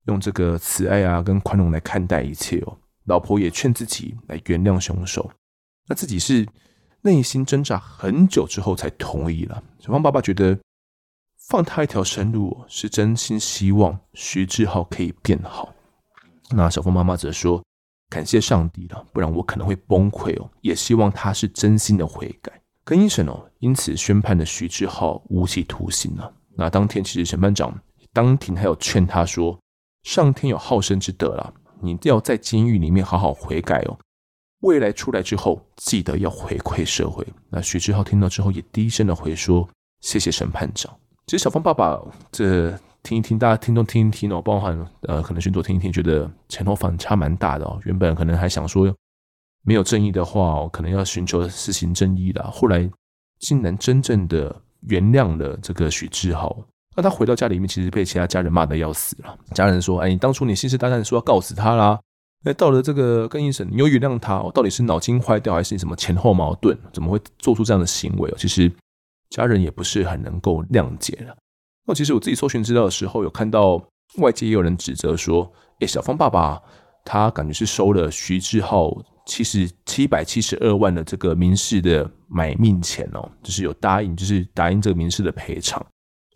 [0.07, 2.77] 用这个慈爱啊跟宽容来看待一切哦。
[3.05, 5.31] 老婆也劝自己来原谅凶手，
[5.89, 6.45] 那自己是
[7.07, 9.63] 内心挣扎很久之后才同意了。
[9.79, 10.59] 小芳爸爸觉得
[11.49, 15.73] 放他一条生路，是真心希望徐志浩可以变好。
[16.51, 17.63] 那小芳妈妈则说。
[18.09, 20.49] 感谢上帝了，不然我可能会崩溃哦。
[20.61, 22.53] 也希望他是真心的悔改。
[22.85, 26.33] 更一审哦，因此宣判了徐志浩无期徒刑了。
[26.55, 27.77] 那当天其实审判长
[28.13, 29.59] 当庭还有劝他说
[30.07, 33.99] ：“上天有好生之德了，你要在监狱里面好好悔改哦。
[34.67, 39.67] 未来出来之后，记得要回馈社会。”那徐志浩听到之后也低声的回说
[40.03, 40.93] ：“谢谢审判长。”
[41.27, 41.99] 其实小芳爸爸
[42.31, 42.77] 这。
[43.07, 47.79] 听一听，大家听都听一听哦，包含呃，可能巡佐听一听，觉得前后反差蛮大的哦。
[47.85, 48.93] 原本可能还想说
[49.63, 52.91] 没有正义的话哦，可能要寻求私刑正义的，后来
[53.39, 56.57] 竟然真正的原谅了这个许志豪。
[56.97, 59.39] 那他回到家里面，其实被其他家人骂得要死了。
[59.55, 62.01] 家人说：“哎，你当初你信誓旦旦说要告死他啦，
[62.47, 64.53] 那到了这个更一审，你又原谅他哦？
[64.55, 66.79] 到底是脑筋坏掉，还是什么前后矛盾？
[66.93, 68.33] 怎么会做出这样的行为？
[68.39, 68.71] 其实
[69.31, 71.37] 家人也不是很能够谅解了。”
[71.89, 73.83] 那其实我自己搜寻资料的时候，有看到
[74.19, 76.63] 外界也有人指责说：“诶，小芳爸爸
[77.05, 85.85] 他感觉是收了徐志浩七十七百七十二万的这个民事的买命钱哦，就是有答应，就是答应这个民事的赔偿。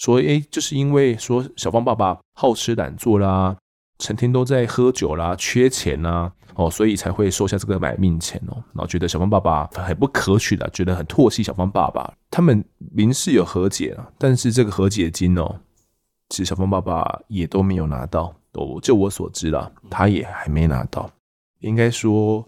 [0.01, 3.57] 所以诶，就是因为说小芳爸爸好吃懒做啦，
[4.01, 12.13] 成天都在喝酒啦，缺钱啦。”哦，所以才会收下这个买命钱哦，然后觉得小芳爸爸很不可取的，觉得很唾弃小芳爸爸。
[12.29, 15.61] 他们民事有和解了，但是这个和解金哦，
[16.29, 18.35] 其实小芳爸爸也都没有拿到。
[18.55, 21.09] 哦，就我所知啦，他也还没拿到，
[21.61, 22.47] 应该说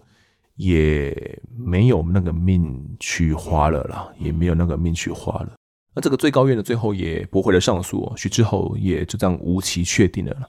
[0.57, 5.53] 也没有那个命去花了啦，也没有那个命去花了。
[5.95, 10.47] 那这个最高院的最后也驳回了上诉哦，徐志浩也就这样无期确定了啦。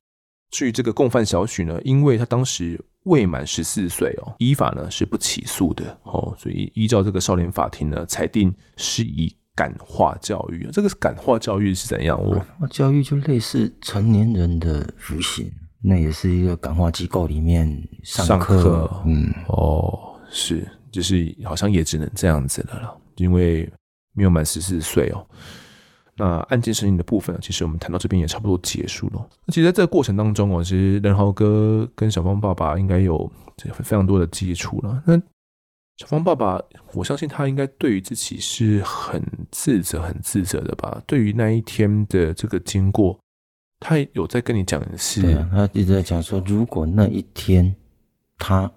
[0.54, 10.68] 至于这个共犯小许呢，因为他当时未满十四岁哦，依法呢是不起诉的哦，所以依照这个少年法庭呢裁定是以感化教育。
[10.72, 12.16] 这个感化教育是怎样？
[12.22, 15.50] 我，教育就类似成年人的服刑，
[15.82, 17.66] 那也是一个感化机构里面
[18.04, 18.62] 上课。
[18.62, 23.68] 上嗯，哦，是，就是好像也只能这样子了了，因为
[24.12, 25.26] 没有满十四岁哦。
[26.16, 29.28] 那案件审理的部分，其实我们谈到这边也差不多结束了。
[29.46, 33.30] 那其实在这个过程当中哦，其实任豪哥跟小芳爸爸应该有
[33.82, 35.02] 非常多的接触了。
[35.06, 35.20] 那
[35.96, 36.60] 小芳爸爸，
[36.92, 41.00] 我相信他应该对于自己是很自责、很自责的吧？
[41.06, 43.16] 对于那一天的这个经过，
[43.78, 47.74] 他有在跟你讲的是，对啊，他一直在讲说，如果那一天
[48.38, 48.68] 他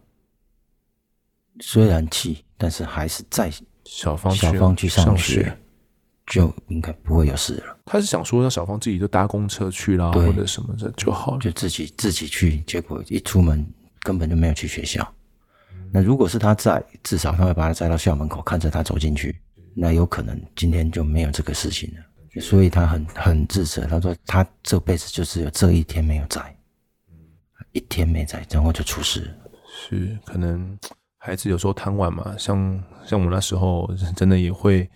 [1.59, 3.51] 虽然气，但是还是在
[3.83, 5.57] 小芳小芳去上学
[6.27, 7.77] 就应该不会有事了。
[7.85, 12.59] 他是想说让小芳自己就搭公车去啦，或者什么的就好了，就自己自己去。
[12.67, 13.65] 结果一出门
[14.01, 15.07] 根本就没有去学校。
[15.91, 19.39] 那如果是他在，至少他会把他载到校门口，看着他走进去，
[19.73, 22.41] 那有可能今天就没有这个事情了。
[22.41, 26.55] 所以他很很自责，他说他这辈子就只有这一天没有在，
[27.71, 29.31] 一天没在，然后就出事了。
[29.65, 30.77] 是，可能
[31.17, 34.87] 孩子有时候贪玩嘛，像像我那时候真的也会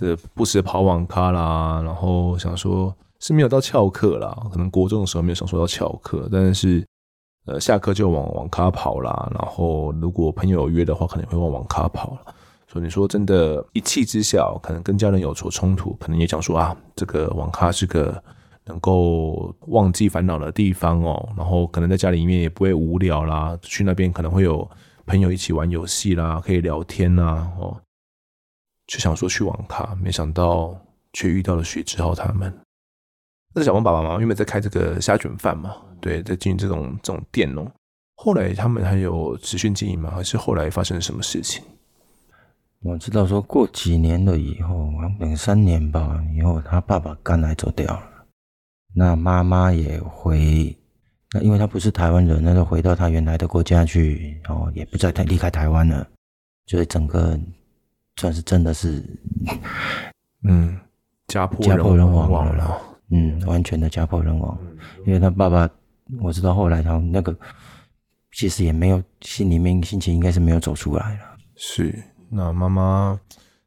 [0.00, 6.84] 的，不时跑网咖啦，然后想说是没有到翘课啦，可能国中的时候没有想说到翘课，但是
[7.46, 12.16] 呃下课就往网咖跑啦，然后如果朋友有约的话，可能会往网咖跑。
[12.72, 18.22] 所以你说真的，一气之下，可能跟家人有所冲突，可能也讲说啊，这个网咖是个
[18.66, 24.70] 能够忘记烦恼的地方哦，然后可能在家里面也不会无聊啦，去那边可能会有
[25.04, 27.76] 朋友一起玩游戏啦，可以聊天啦，哦，
[28.90, 30.76] 就想说去网咖，没想到
[31.12, 32.52] 却遇到了许志浩他们。
[33.54, 37.70] 那小王爸爸妈妈原本在开这个虾卷饭嘛，对，在经营这种这种店哦，
[38.16, 40.10] 后来他们还有持续经营吗？
[40.10, 41.62] 还是后来发生了什么事情？
[42.80, 48.02] 我知道，说过几年了以后，两三年吧，以后他爸爸肝癌走掉了，
[48.92, 50.76] 那妈妈也回，
[51.32, 56.04] 那因为他不是台湾人，那就回到他原来的国家去，哦，也不再太离开台湾了，
[56.66, 57.38] 所以整个
[58.20, 59.02] 算是真的是，
[60.46, 60.78] 嗯，
[61.28, 64.58] 家破家破人亡了，了，嗯，完全的家破人亡，
[65.06, 65.66] 因为他爸爸，
[66.20, 67.34] 我知道后来他那个
[68.32, 71.20] 其实也没有心里面心情应该是没有走出来了，
[71.56, 71.98] 是。
[72.28, 73.18] 那妈妈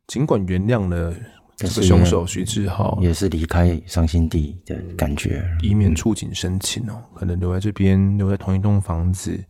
[0.06, 1.12] 尽管原谅了
[1.56, 7.04] 这个凶手徐志浩，也是离开伤心地的感觉，以免触景生情哦。
[7.16, 9.44] 可能留在这边，留在同一栋房子，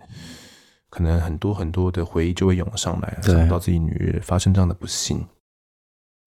[0.94, 5.26] 可能很多很多的回忆就会涌上来，想到自己女儿发生这样的不幸。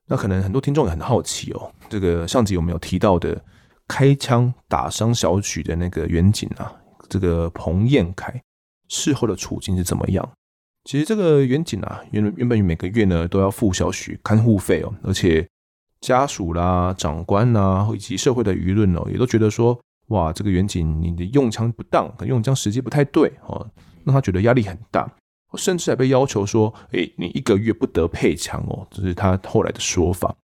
[0.09, 3.41] 那可能很多听众也很好奇哦，这个上集有没有提到的
[3.87, 6.75] 开枪打伤小许的那个远景啊？
[7.09, 8.43] 这个彭彦凯
[8.89, 10.29] 事后的处境是怎么样？
[10.83, 15.49] 其实这个远景啊，原原本每个月呢都要付小许看护费哦，而且
[16.01, 23.65] 家属啦、长官呐，以及社会的舆论哦，也都觉得说，哇，这个远景你的用枪不当，用枪时机不太对哦，
[24.07, 25.07] 让他觉得压力很大，
[25.57, 30.35] 甚至还被要求说，诶，你一个月不得配枪哦，这是他后来的说法。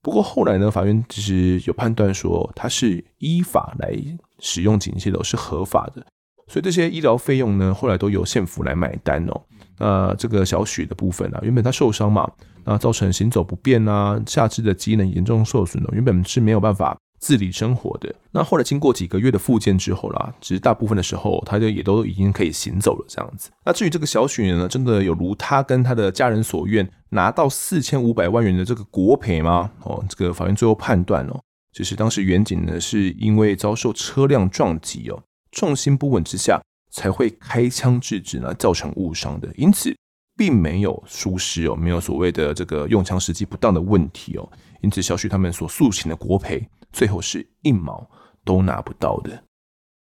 [0.00, 3.92] 不过后来呢，法院其实有判断说，他是依法来
[4.38, 6.06] 使用警械的，是合法的。
[6.46, 9.42] 所以这些医疗费用呢，后来都由县府来买单哦。
[9.76, 12.30] 那这个小许的部分啊，原本他受伤嘛，
[12.64, 18.14] 那造成行走不便啊，下肢的机能严重受损哦，原本是没有办法自理生活的。
[18.30, 23.50] 那后来经过几个月的复健之后啦，其实大部分的时候，他就也都已经可以行走了这样子。
[23.64, 29.70] 那至于这个小许呢，真的有如他跟他的家人所愿，拿到四千五百万元的这个国赔吗？
[29.82, 31.40] 哦，这个法院最后判断哦，
[31.72, 35.22] 就是当时员警呢是因为遭受车辆撞击哦。
[35.50, 36.60] 重心不稳之下
[36.90, 39.94] 才会开枪制止呢，造成误伤的，因此
[40.36, 44.48] 并没有疏失哦，没有所谓的这个用枪时机不当的问题哦，
[44.82, 48.08] 因此小许他们所诉请的国赔最后是一毛
[48.44, 49.42] 都拿不到的。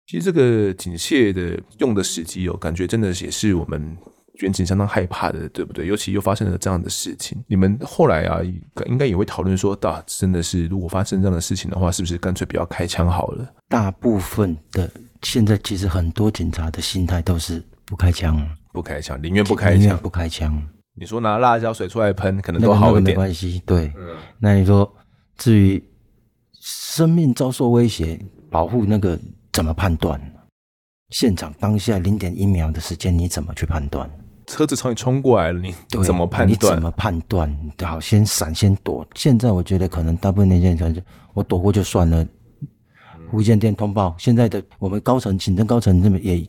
[0.05, 3.97] 其实这个警械的用的时机哦，感觉真的也是我们
[4.35, 5.85] 员警相当害怕的，对不对？
[5.85, 8.39] 尤其又发生了这样的事情，你们后来啊，
[8.85, 13.53] 应该也会讨论说，大真的是如果发生这样的事情的话，是不是干脆不要开枪好了？
[13.67, 14.89] 大部分的。
[15.23, 18.39] 现在其实很多警察的心态都是不开枪，
[18.71, 20.61] 不开枪，宁愿不开枪，不开枪。
[20.93, 23.61] 你说拿辣椒水出来喷，可能都好一点，那个那个没关系。
[23.65, 24.95] 对，嗯、那你说
[25.35, 25.83] 至于
[26.69, 29.17] 生命遭受威胁，保护那个
[29.53, 30.19] 怎么判断？
[31.11, 34.09] 现场当下零点一秒的时间，你怎么去判断？
[34.47, 36.49] 车子朝你冲过来了，你怎么判断？
[36.49, 37.57] 你怎么判断？
[37.81, 39.07] 好，先闪，先躲。
[39.15, 41.01] 现在我觉得可能大部分年轻人就
[41.33, 42.27] 我躲过就算了。
[43.31, 46.45] 无线电通报，现在的我们高层、警政高层这么也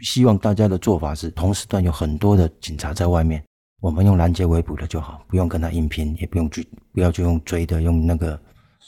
[0.00, 3.40] 希望大家的做法是，同时段有很多的警察在外面，
[3.80, 8.40] 我们用拦截围捕的就好，不用跟他硬拼，也不用去，不要去用追的，用那个，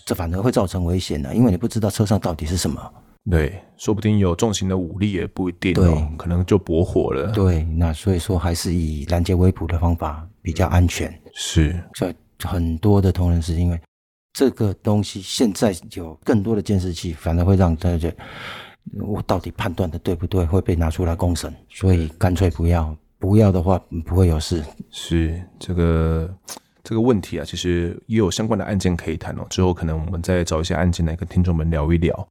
[0.05, 2.93] 这反而会造成危险的，因为你不知道车上到底是什么。
[3.31, 7.33] 对，说不定有重型的武力也不一定，对，可能就驳火了。
[7.33, 11.13] 对，那所以说还是以拦截围捕的方法比较安全。
[11.33, 13.81] 是，所以很多的同仁是因为。
[14.37, 18.13] 这个东西现在有更多的监视器，反而会让大家
[19.01, 22.95] 我到底判断的对不对，会被拿出来公审，所以干脆不要。
[23.17, 24.63] 不要的话不会有事。
[24.91, 26.29] 是这个
[26.85, 29.47] 这个问题啊，其实也有相关的案件可以谈哦。
[29.51, 32.29] 之后可能我们再找一些案件来跟听众们聊一聊。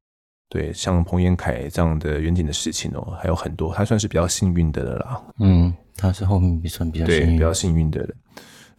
[0.48, 5.24] 对，像彭延凯这样的远景的事情哦，还有很多，他算是比较幸运的了啦。
[5.40, 8.16] 嗯，他是后面算比较幸运，对，比较幸运的人。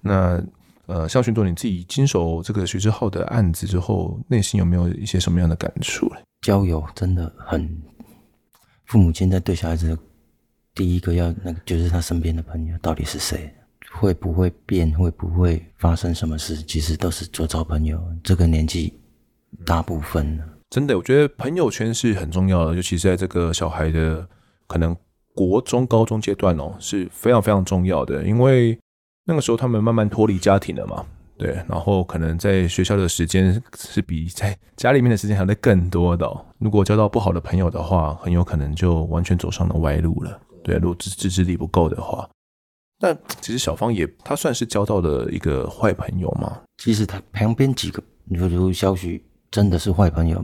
[0.00, 0.40] 那
[0.86, 6.08] 呃，像勋佐你自己经手这个徐志浩的案子之后，内心有没有一些什么样的感触？
[6.42, 7.82] 交友真的很，
[8.84, 9.98] 父母亲在对小孩子的
[10.74, 13.52] 第一个要那个，就是他身边的朋友到底是谁，
[13.98, 18.00] 会不会变，会不会发生什么事，其实都是做找朋友。
[18.22, 18.92] 这个年纪，
[19.64, 20.40] 大部分。
[20.70, 24.26] 真的，我觉得朋友圈是很重要的，尤其是在这个小孩的
[24.66, 24.94] 可能
[25.34, 28.24] 国中、高中阶段哦，是非常非常重要的。
[28.24, 28.76] 因为
[29.24, 31.06] 那个时候他们慢慢脱离家庭了嘛，
[31.38, 36.28] 对，然后可能在学校的时间是比在家里面的时间还在更多的。
[36.58, 40.40] 如果交到不好的朋友的话，很有可能就完全走上了歪路了。
[40.64, 42.28] 对，如果自自制力不够的话，
[43.04, 46.60] 但其实小芳也她算是交到了一个坏朋友嘛。
[46.78, 50.42] 其实她旁边几个，比如小许，真的是坏朋友。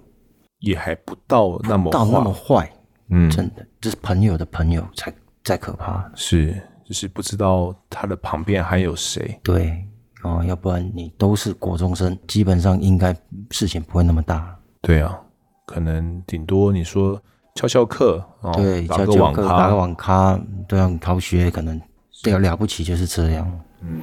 [0.58, 2.70] 也还不到那么到那么坏，
[3.08, 5.10] 嗯，真的，就是朋友的朋友才
[5.42, 6.54] 再可怕，是，
[6.84, 9.82] 就是不知道他的旁边还有谁，对，
[10.22, 13.16] 哦，要不然你都是国中生，基本上应该
[13.50, 15.18] 事情不会那么大，对啊，
[15.64, 17.18] 可能顶多你说
[17.54, 21.80] 翘翘课，哦、对，打个网咖，打个网咖，对啊，逃学可能
[22.24, 24.02] 了了不起就是这样，嗯，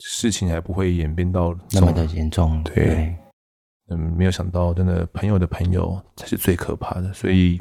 [0.00, 2.74] 事情还不会演变到那么的严重，对。
[2.74, 3.16] 对
[3.90, 7.10] 嗯，没有想到，真的朋友的朋友才是最可怕的。
[7.14, 7.58] 所以，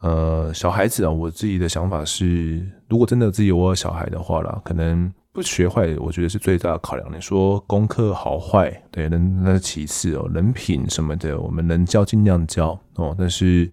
[0.00, 7.08] 呃，小孩子啊，我自己的想法是，如果真的自己我有小孩的话啦，可能不学坏，我觉得是最大的考量。
[7.16, 13.14] 你说功课好坏，对，那那是其次哦，人品什么的，我们能教尽量教哦。
[13.16, 13.70] 但是，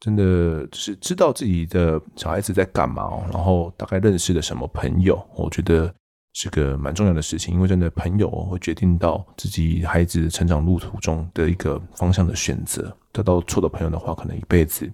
[0.00, 5.92] 真的就是知道自己的小孩子在干嘛哦，然后大概认识了什么朋友，我觉得。
[6.32, 12.96] 是个蛮重要的事情，因为真的朋友会决定到自己孩子成长路途中的一个方向的选择。
[13.10, 14.88] 得到错的朋友的话，可能一辈子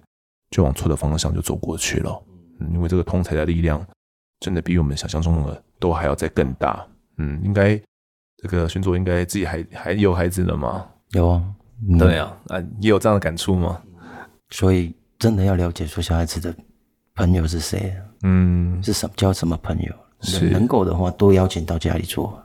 [0.49, 2.23] 就往错的方向就走过去了。
[2.59, 3.85] 嗯，因为这个通才的力量
[4.39, 6.83] 真的比我们想象中的都还要再更大。
[7.19, 7.79] 嗯，应该
[8.37, 10.87] 这个勋佐应该自己还还有孩子了吗？
[11.11, 11.43] 有啊，
[11.87, 13.79] 嗯、对啊，啊，也有这样的感触吗？
[14.49, 16.53] 所以真的要了解说小孩子的
[17.15, 17.93] 朋友是谁，
[18.23, 19.93] 嗯，是什么交什么朋友。
[20.19, 22.43] 是能够的话，多邀请到家里坐，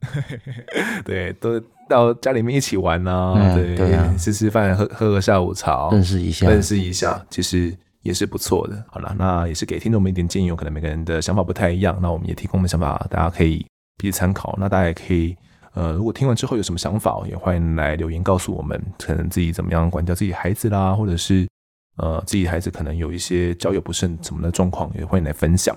[1.06, 8.84] 对，都到家里面一起玩啊，嗯、对对啊，吃吃饭，喝喝个下午茶，认识一下，认识一下，其实也是不错的。
[8.90, 13.64] 好了，那也是给听众们一点建议，有可能每个人的想法不太一样，那我们也提供我们想法，大家可以
[13.96, 14.54] 彼此参考。
[14.60, 15.34] 那大家也可以，
[15.72, 21.48] 呃，如果听完之后有什么想法，也欢迎来留言告诉我们，可能自己怎么样管教自己孩子啦，或者是
[21.96, 25.76] 呃，自己孩子可能有一些交友不慎什么的状况，也欢迎来分享。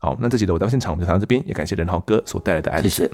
[0.00, 2.88] 好，那这集的我到现场我们就谈到这边，也感谢任浩哥所带来的案子。
[2.88, 3.10] 谢谢。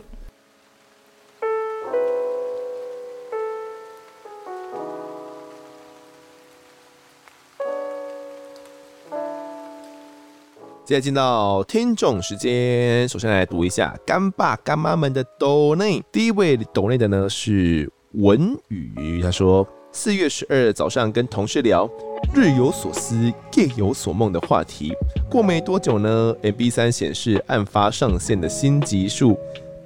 [10.83, 16.03] 接下来进到听众时间，首先来读一下干爸干妈们的抖内。
[16.11, 21.89] 第一位抖内的呢是文宇，他说四月十二早上跟同事聊。
[22.33, 24.93] 日有所思，夜有所梦的话题。
[25.29, 29.37] 过没多久呢？M B 三显示案发上线的新集数，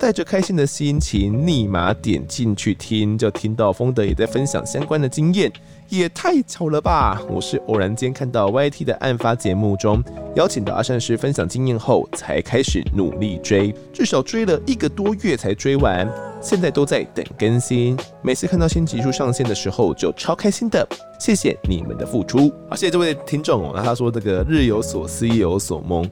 [0.05, 5.51] 带着开心的心情，立马点进去听，就听到丰德也在分享相关的经验。
[5.89, 7.23] 也太巧了吧！
[7.27, 10.05] 我是偶然间看到 YT 的案发节目中
[10.37, 16.07] 邀请到阿善师分享经验后，才开始努力追，至少追了一个多月才追完。
[16.39, 20.87] 现在都在等更新，每次看到新集数上线的时候就超开心的。
[21.19, 22.53] 谢谢你们的付出。
[22.69, 23.73] 好，谢谢这位听众哦。
[23.75, 26.07] 那他说这个日有所思，夜有所梦。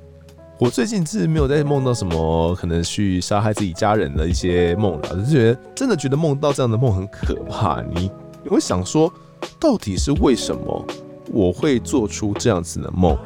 [0.63, 7.83] 我最近是没有在梦到什么可能去杀害自己家人的一些梦了，就是觉得真的觉得梦到这样的梦很可怕。
[7.83, 8.09] 你
[8.45, 9.13] 你会想说？
[9.59, 10.87] 到底是为什么
[11.33, 13.19] 我会做出这样子的梦？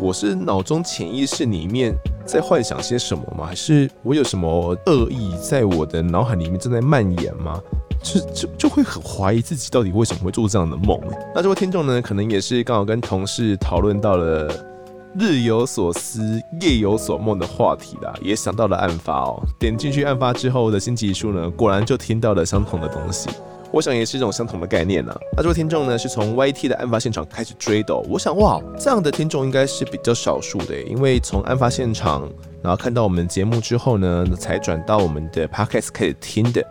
[0.00, 1.94] 我是脑中潜意识里面
[2.26, 3.46] 在幻想些什么吗？
[3.46, 7.60] 还是我有什么恶意在我的脑海里面正在蔓延吗？
[8.02, 11.00] 就就就会很怀疑自己到底为什么会做这样的梦。
[11.32, 14.52] 那这位听众呢，可能也是刚好跟同事讨论到了
[15.18, 19.42] 日有所思、夜有所梦的话题啦，也想到了案发哦。
[19.58, 23.28] 点进去案发之后的新集数呢，果然就听到了相同的东西。
[23.72, 32.30] 我想也是一种相同的概念呢、那这位听众呢，是从 YT 的案发现场开始追的、我想，哇，这样的听众应该是比较少数的，因为从案发现场，
[32.62, 36.64] 然后看到我们节目之后呢，才转到我们的 Podcast 开始听的。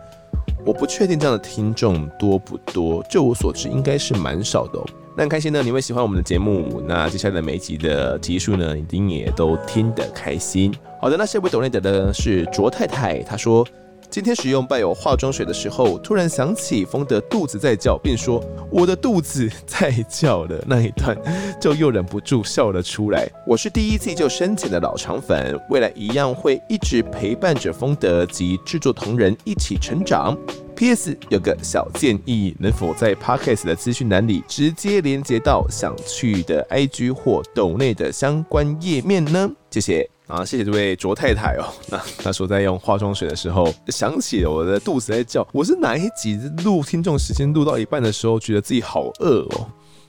[0.64, 4.86] 我不确定这样的听众多不多，就我所知，应该是蛮少的、哦。
[5.16, 6.82] 那很开心呢，你会喜欢我们的节目。
[6.86, 10.72] 那接下来的每一集的集数呢，一定也都听得开心。
[11.00, 13.66] 好的，那下一位懂内的呢是卓太太，她说。
[14.08, 21.16] 今天使用伴有化妆水的时候，突然想起丰德肚子在叫，并说我的肚子在叫的那一段，
[21.60, 23.28] 就又忍不住笑了出来。
[23.44, 30.38] 我是第一季就深浅的老肠粉，未来一样会一直陪伴着丰德及制作同仁一起成长。
[30.76, 31.16] P.S.
[31.30, 39.50] 有个小建议，能否在 Podcast 的资讯栏里直接连接到想去的 IG 或抖内的相关页面呢？
[39.70, 40.08] 谢谢。
[40.26, 41.64] 啊，谢谢这位卓太太哦。
[41.88, 45.46] 那她说在用化妆水的时候，想起了我的肚子在叫。
[45.50, 49.66] 我是哪一集录听众时间录到一半的时候，觉得自己好饿哦，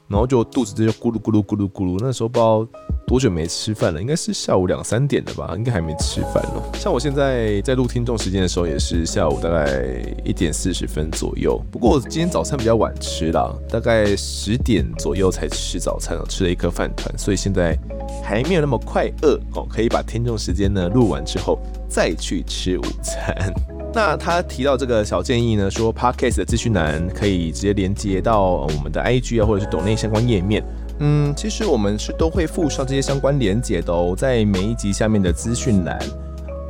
[0.07, 1.97] 然后就肚子就咕噜咕噜咕噜咕噜。
[1.99, 2.67] 那时候不知道
[3.05, 6.63] 多久没吃饭了，应该是下午两三点了吧，应该还没吃饭哦。
[6.75, 11.61] 像我现在在录听众时间的时候，也是下午大概一点四十分左右。
[11.71, 17.77] 不过我今天早餐比较晚吃啦，大概十点左右才吃早餐，吃了一颗饭团，所以现在。
[18.23, 23.53] 还没有那么快饿哦，可以把听众时间呢录完之后再去吃午餐。
[23.97, 30.63] 那他提到这个小建议呢，说 Podcast 的资讯栏可以直接连接到我们的 IG 啊，或者是抖内相关页面。
[30.99, 35.97] 嗯，其实我们是都会附上这些相关连接的哦，在每一集下面的资讯栏。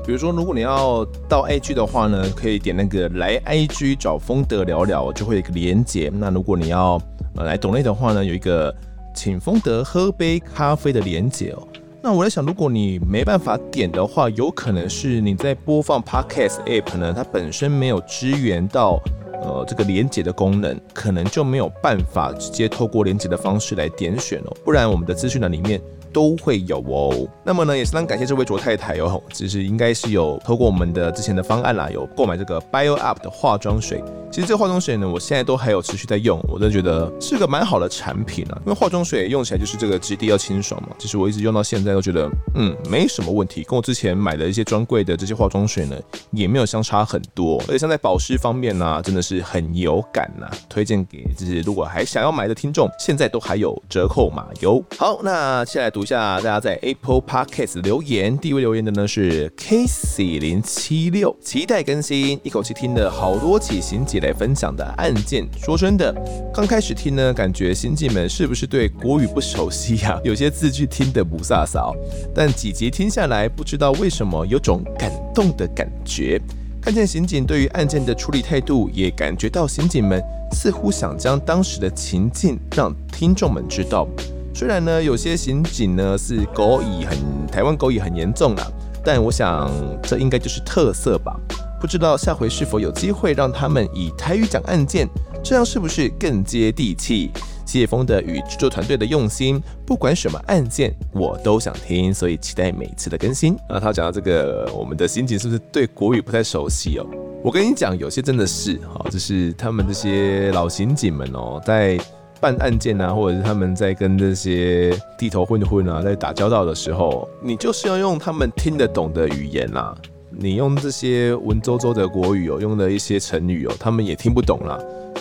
[0.06, 6.10] 比如说，如果你要到 IG 的话呢，可以点那个来 IG 找丰德聊聊，就会有一个连接。
[6.16, 6.98] 那如果你要
[7.36, 8.74] 呃来抖内的话呢，有一个。
[9.14, 11.68] 请丰德喝杯咖啡的连接哦。
[12.02, 19.00] 那我在想，如果你没办法点的话，有可能是你在播放 Podcast App 呢，它本身没有支援到
[19.42, 24.56] 呃这个连接的功能，可能就没有办法直接透过连接的方式来点选哦。
[24.64, 25.82] 不然我们的资讯栏里面。
[26.14, 27.28] 都会有哦。
[27.44, 34.02] 那么呢，也是非常感谢这位卓太太哦，就是应该是有透过我们的之前的方案啦，有购买这个 Bio Up 的化妆水。
[34.32, 38.58] 其实这个化妆水呢，我现在都还有持续在用，我真的觉得是个蛮好的产品啊。
[38.66, 45.96] 因为化妆水用起来就是这个质地要清爽嘛，其实我一直用到现在都觉得嗯没什么问题，跟我之前买的一些专柜的这些化妆水呢
[46.32, 47.58] 也没有相差很多。
[47.68, 54.84] 而且像在保湿方面呢、真的是很有感呐、啊，推荐给就是如果还想要买的听众，现在都还有折扣码哟。
[54.98, 56.08] 好，那接下来读一。
[56.08, 65.48] 下大家在 Apple Podcast 留言，第一位留言的呢是 Casey 零七六，期待更新，一口气听了好多起刑来分享的案件。
[65.58, 66.14] 说真的，
[66.54, 70.22] 刚开始听呢，感觉刑警们是不是对国语不熟悉呀、啊？
[70.26, 71.96] 有些字句听得不飒飒，
[72.34, 76.42] 但几集听下来，不知道为什么有种感动的感觉。
[76.82, 84.08] 看见刑警对于案件的处理态度，也感觉到刑警们似乎想将当时的情境让听众们知道。
[84.56, 88.66] 虽然呢，有些刑警呢是狗语很台湾狗语很严重啦，
[89.04, 89.70] 但我想
[90.02, 91.38] 这应该就是特色吧。
[91.80, 95.08] 不知道下回是否有机会让他们以台语讲案件，
[95.44, 97.32] 这样是不是更接地气？
[97.66, 103.58] 谢峰的与制作团队的用心，不管什么案件我都想听，所以期待每次的更新。
[103.70, 107.06] 那他讲到这个，我们的刑警是不是对国语不太熟悉哦？
[107.44, 112.00] 我跟你讲，有些真的是哈，就是他们这些老刑警们哦，在。
[112.40, 119.98] 办案件啊，或者是他们在跟这些地头混混啊在打交道的时候，你就是要用他们听得懂的语言啦。
[120.40, 124.78] 你用这些文绉绉的国语哦，用的一些成语哦，他们也听不懂啦。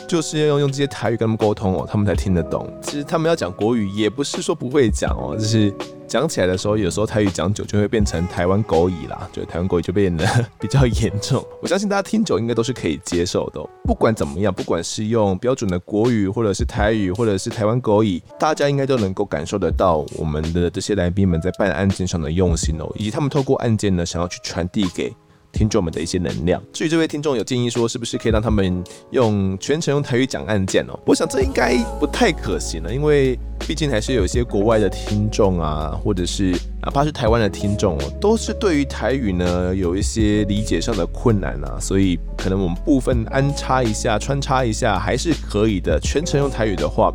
[0.06, 2.70] 就是要用用这些台语跟他们沟通哦，他们才听得懂。
[2.82, 5.72] 其实他们要讲国语，也不是说不会讲哦，就是。
[6.06, 10.24] 讲起来的时候，有时候台语讲久就会变成台湾狗语啦，就台湾狗语就变得
[10.58, 11.44] 比较严重。
[11.60, 13.60] 我相信大家听久应该都是可以接受的。
[13.84, 25.12] 不管怎么样，不管是用标准的国语，或者是台语，或者是台湾狗语，大家应该都能够感受得到我们的这些来宾们在办案件上的用心哦，以及他们透过案件呢，想要去传递给。
[25.56, 26.62] 听众们的一些能量。
[26.70, 30.98] 至于这位听众有建议说，是不是可以让他们用全程用台语讲案件哦？
[31.06, 36.52] 我想这应该不太可行了，因为毕竟还是有一些国外的听众啊，或者是
[36.82, 45.98] 哪怕是台湾的听众哦，都是对于台语呢有一些理解上的困难啊，所以可能我们部分安插一下、穿插一下还是可以的。
[46.00, 47.10] 全程用台语的话。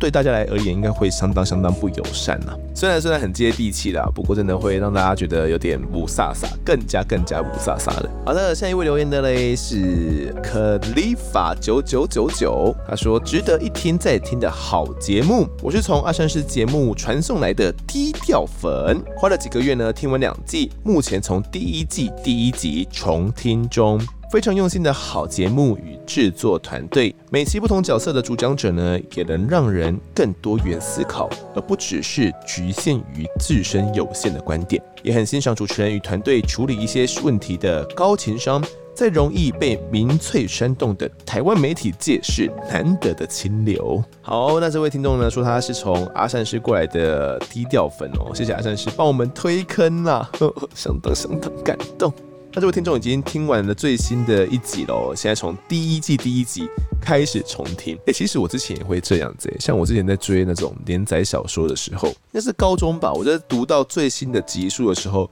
[0.00, 8.10] 对大家来而言，应该会相当相当不友善呐、虽然虽然很接地气啦，不过真的会让大家觉得有点雾煞煞，更加更加雾煞煞的。
[8.24, 15.46] 好的，下一位留言的嘞是克里法九九九九，他说值得一听再听的好节目。
[15.62, 24.00] 我是从阿山师节目传送来的低调粉，花了几个月呢，听完两季，目前从第一季第一集重听中。
[24.30, 34.80] 非常用心的好节目与制作团队，每期不同角色的主讲者呢，也能让人更多元思考，而不只是局限于自身有限的观点。
[35.02, 38.62] 也很欣赏主持人与团队处理一些问题的高情商，
[38.94, 44.00] 在容易被民粹煽动的台湾媒体界是难得的清流。
[44.22, 52.12] 好，那这位听众呢，说他是从阿善师过来的低调粉哦，谢谢阿善师帮我们推坑啦，呵呵，相当相当感动。
[52.52, 56.68] 那这位听众已经听完了最新的一集喽，现在从第一季第一集
[57.00, 57.96] 开始重听。
[58.08, 65.30] 哎、其实我之前也会这样子，像我之前在追那种连载小说的时候，那是高中吧，我在读到最新的集数的时候，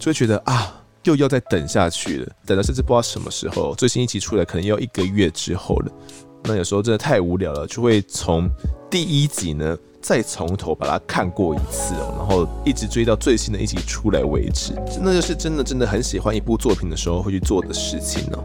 [0.00, 5.92] 就会觉得啊，又要再等下去了，等到甚至不知道什么时候最新一集出来，可能要一个月之后了。
[6.42, 8.50] 那有时候真的太无聊了，就会从
[8.90, 9.78] 第一集呢。
[10.06, 18.38] 再从头把它看过一次哦，然后一直追到最新的一集出来为止，那就是真的真的很喜欢一部作品的时候会去做的事情哦。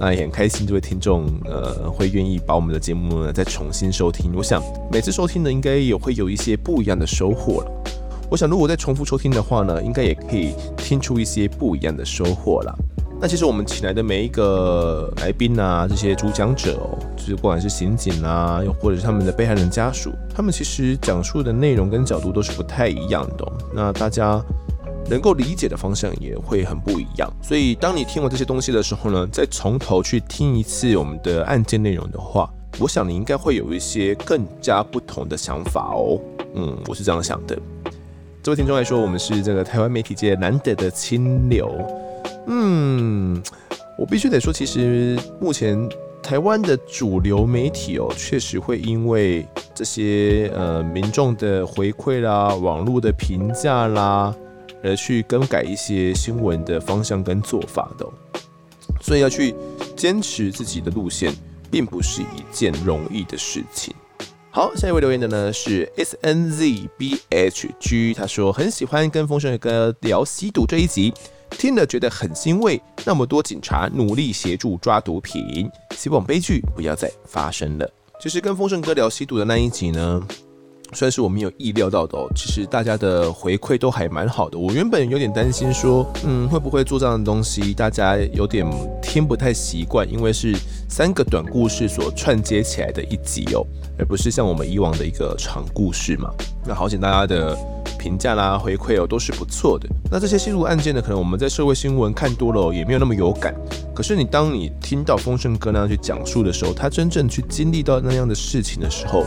[0.00, 4.32] 那也很开心，这位听众呃会愿意把我们的节目呢再重新收听。
[4.34, 7.70] 我想每次收听呢，应该也会有一些不一样的收获了。
[8.28, 12.76] 我想如果再重复收听的话呢，应该也可以听出一些不一样的收获了。
[13.20, 23.52] 那其实我们请来的每一个来宾啊，这些主讲者哦，就是不管是刑警啊，又或者是他们的被害人家属，他们其实讲述的内容跟角度都是不太一样的。
[23.74, 24.40] 那大家
[25.10, 27.28] 能够理解的方向也会很不一样。
[27.42, 32.48] 所以当你听完这些东西的时候呢，再从头去听一次我们的案件内容的话，
[32.78, 36.20] 我想你应该会有一些更加不同的想法哦。
[36.54, 37.58] 嗯，我是这样想的。
[38.44, 41.68] 这位听众来说，我们是这个台湾媒体界难得的清流。
[42.50, 43.42] 嗯，
[43.98, 45.86] 我必须得说，其实目前
[46.22, 54.34] 台湾的主流媒体哦，确实会因为这些呃民众的回馈啦、网络的评价啦，
[54.82, 58.06] 而去更改一些新闻的方向跟做法的，
[59.02, 59.54] 所以要去
[59.94, 61.34] 坚持自己的路线，
[61.70, 63.94] 并不是一件容易的事情。
[64.50, 71.12] 好，下一位留言的呢是 S N Z B H G，他说很喜欢跟风声哥聊吸毒这一集。
[71.50, 77.90] 听了觉得很欣慰，那么多警察努力协助抓毒品，希望悲剧不要再发生了。
[78.20, 80.22] 其实跟丰盛哥聊吸毒的那一集呢，
[80.92, 82.28] 算是我没有意料到的哦。
[82.34, 84.58] 其实大家的回馈都还蛮好的。
[84.58, 88.64] 我原本有点担心说，嗯，会不会做这样的东西，大家有点
[89.02, 90.56] 听不太习惯，因为是
[90.88, 93.64] 三个短故事所串接起来的一集哦，
[93.98, 96.28] 而不是像我们以往的一个长故事嘛。
[96.68, 97.56] 那好险大家的。
[97.98, 99.88] 评价啦，回馈哦，都是不错的。
[100.08, 103.52] 那这些吸毒案件呢，可能我们在社会新闻看多了，也没有那么有感。
[103.92, 109.24] 可是你当你听到丰盛哥那样去讲述的时候，他真正去经历到那样的事情的时候，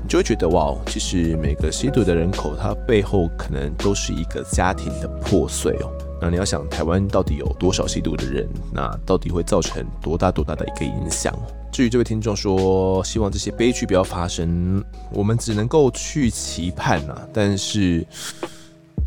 [0.00, 5.90] 你就会觉得哇，其实每个吸毒的人口，他背后可能都是一个家庭的破碎哦。
[6.22, 8.48] 那你要想，台湾到底有多少吸毒的人？
[8.72, 11.34] 那到底会造成多大多大的一个影响？
[11.72, 17.26] 至于这位听众说，希望这些悲剧不要发生，我们只能够去期盼啊。
[17.32, 18.06] 但是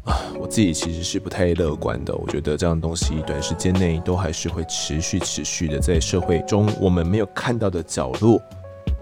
[0.03, 2.13] 啊，我自己其实是不太乐观的。
[2.13, 8.41] 我觉得这样的东西短时间内都还是会持续持续的在社会中我们没有看到的角落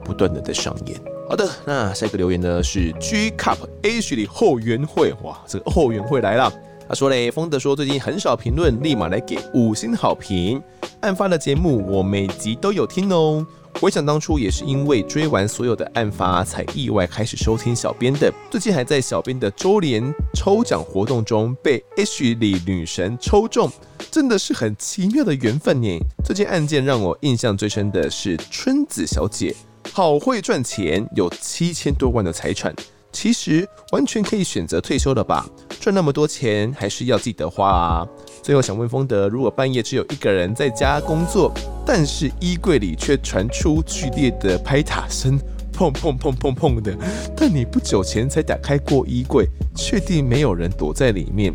[0.03, 1.01] 不断的在上演。
[1.27, 6.53] 好的，那下一个留言呢是 G Cup H 里后援会，哇，这个后援会来了。
[6.87, 10.61] 他说嘞，丰德说最近很少评论，立马来给五星好评。
[11.01, 13.45] 案发的节目我每集都有听哦。
[13.81, 18.31] 回想当初也是因为追完所有的案发，才意外开始收听小编的。
[18.51, 20.03] 最近还在小编的周年
[20.35, 23.71] 抽奖活动中被 H 里女神抽中，
[24.11, 25.97] 真的是很奇妙的缘分呢。
[26.23, 29.55] 这件案件让我印象最深的是春子小姐，
[29.91, 32.73] 好会赚钱，有七千多万的财产。
[33.13, 35.47] 其实完全可以选择退休了吧？
[35.79, 38.07] 赚那么多钱还是要记得花啊！
[38.41, 41.53] 最后想问丰德，如果半夜只有一个人在家工作，
[41.85, 45.39] 但是衣柜里却传出剧烈的拍打声，
[45.71, 46.97] 砰砰砰砰砰的，
[47.37, 51.53] 但你不久前才打开过衣柜，确定没有人躲在里面，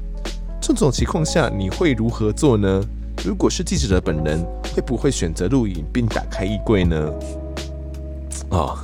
[0.63, 2.83] 这种情况下你会如何做呢？
[3.25, 4.43] 如果是记者的本人，
[4.73, 7.13] 会不会选择录影并打开衣柜呢？
[8.51, 8.79] 啊、哦。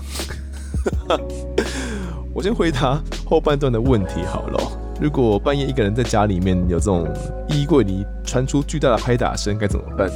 [2.35, 4.61] 我先回答后半段的问题好了。
[5.01, 7.07] 如果半夜一个人在家里面有这种
[7.49, 10.11] 衣柜里传出巨大的拍打声，该怎么办？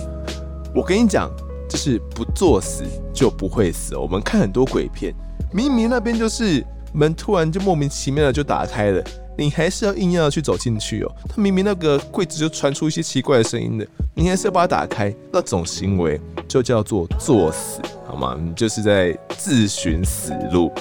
[0.75, 1.31] 我跟你讲，
[1.71, 2.83] 就是不作死
[3.15, 3.97] 就不会死。
[3.97, 5.15] 我们看很多鬼片，
[5.53, 9.05] 明明那边就是门，突然就莫名其妙的就打开了，
[9.37, 11.13] 你还是要硬要去走进去哦。
[11.29, 18.37] 他明明那个柜子就传出一些奇怪的声音的，你还是要把它打开，那种行为就叫做作死，好吗？
[18.41, 20.73] 你就是在自寻死路。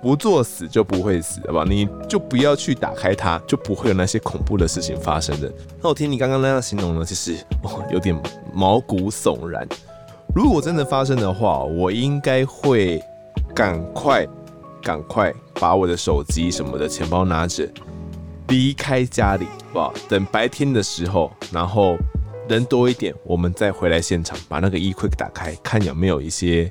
[0.00, 1.64] 不作死就不会死，好吧？
[1.66, 5.52] 你就不要去打开它，就不会有那些恐怖的事情发生的。
[5.82, 8.16] 那我听你刚刚那样形容呢，其实哦有点
[8.54, 9.66] 毛骨悚然。
[10.34, 13.02] 如果真的发生的话，我应该会
[13.54, 14.26] 赶快
[14.80, 17.68] 赶快把我的手机什么的钱包拿着
[18.48, 19.94] 离开家里，好不好？
[20.08, 21.96] 等白天的时候，然后
[22.48, 26.70] 人多一点，我们再回来现场，把那个衣柜打开，看有没有一些。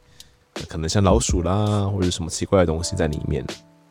[0.68, 3.45] 可能像老鼠啦，或者什么奇怪的东西在里面，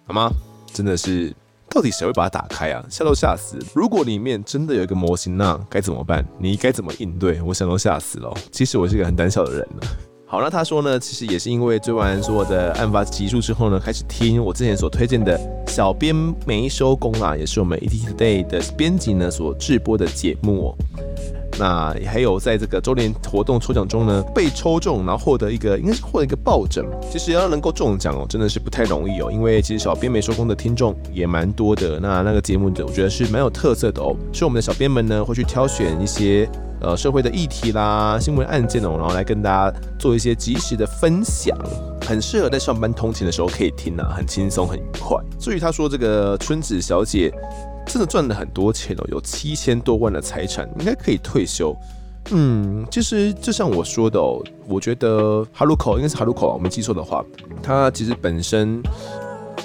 [0.07, 0.31] 好吗？
[0.73, 1.35] 真的是，
[1.71, 2.85] 到底谁会把它打开啊？
[2.91, 3.59] 吓都吓死！
[3.75, 6.27] 如果里面真的有一个模型，那该怎么办？
[6.39, 7.41] 你该怎么应对？
[7.43, 8.33] 我想都吓死了。
[8.51, 9.87] 其实我是一个很胆小的人呢。
[10.29, 15.39] 好，那他说呢，其实也是因为追完所有的案发集数之后呢，开始听我之前所推荐的
[15.71, 16.14] 《小编
[16.45, 20.77] 没收工》啦，也是我们 ETtoday 的编辑呢所制播的节目哦。
[21.59, 26.85] 那还有在这个周年活动抽奖中呢，被抽中，然后获得一个应该是获得一个抱枕。
[27.11, 31.99] 其实要能够中奖哦，真的是不太容易哦，因为其实小编没收工的听众也蛮多的。
[32.01, 36.49] 那那个节目的我觉得是蛮有特色的哦，是我们的小编们呢会去挑选一些。
[36.79, 41.57] 呃，社会的议题啦，新闻案件哦，然后来跟大家做一些及时的分享，
[42.03, 45.17] 很适合在上班通勤的时候可以听啊，很轻松，很愉快。
[45.39, 47.33] 至于他说这个春子小姐
[47.87, 51.74] 真的赚了很多钱哦，有七千多万的财产，应该可以退休。
[52.30, 57.24] 嗯，其实就像我说的哦，我觉得哈鲁口应该是哈鲁口，我没记错的话，
[57.62, 58.82] 他其实本身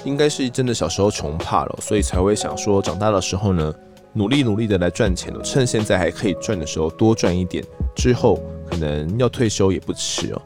[0.04, 3.74] 应该是真的小时候穷怕了，所以才会想说长大的时候呢。
[4.14, 7.64] 努力努力的来赚钱，趁现在还可以赚的时候多赚一点，
[7.96, 10.42] 之后可能要退休也不迟哦。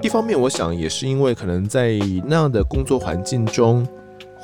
[0.00, 3.84] 一方面，我想也是因为可能在那样的工作环境中。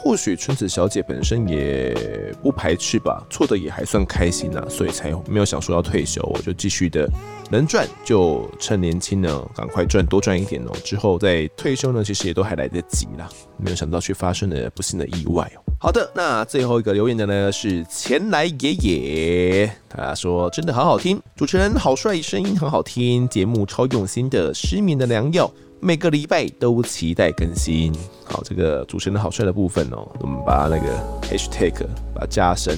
[0.00, 7.10] 或许春子小姐本身也不排斥吧，错的也还算开心呐、所以才没有想说要退休，我就继续的
[7.50, 13.28] 能赚就趁年轻呢，赶快赚多赚一点哦，之后再退休呢，其实也都还来得及啦。
[13.56, 15.60] 没有想到却发生了不幸的意外哦。
[15.80, 25.50] 好的，那最后一个留言的呢是前来爷爷，他说真的好好听，主持人好帅，声音很好听，节目超用心的，失眠的良药。
[25.80, 27.92] 每个礼拜都期待更新。
[28.24, 31.72] 好，这个主持人好帅的部分哦，我们把那个 hashtag
[32.12, 32.76] 把它加深，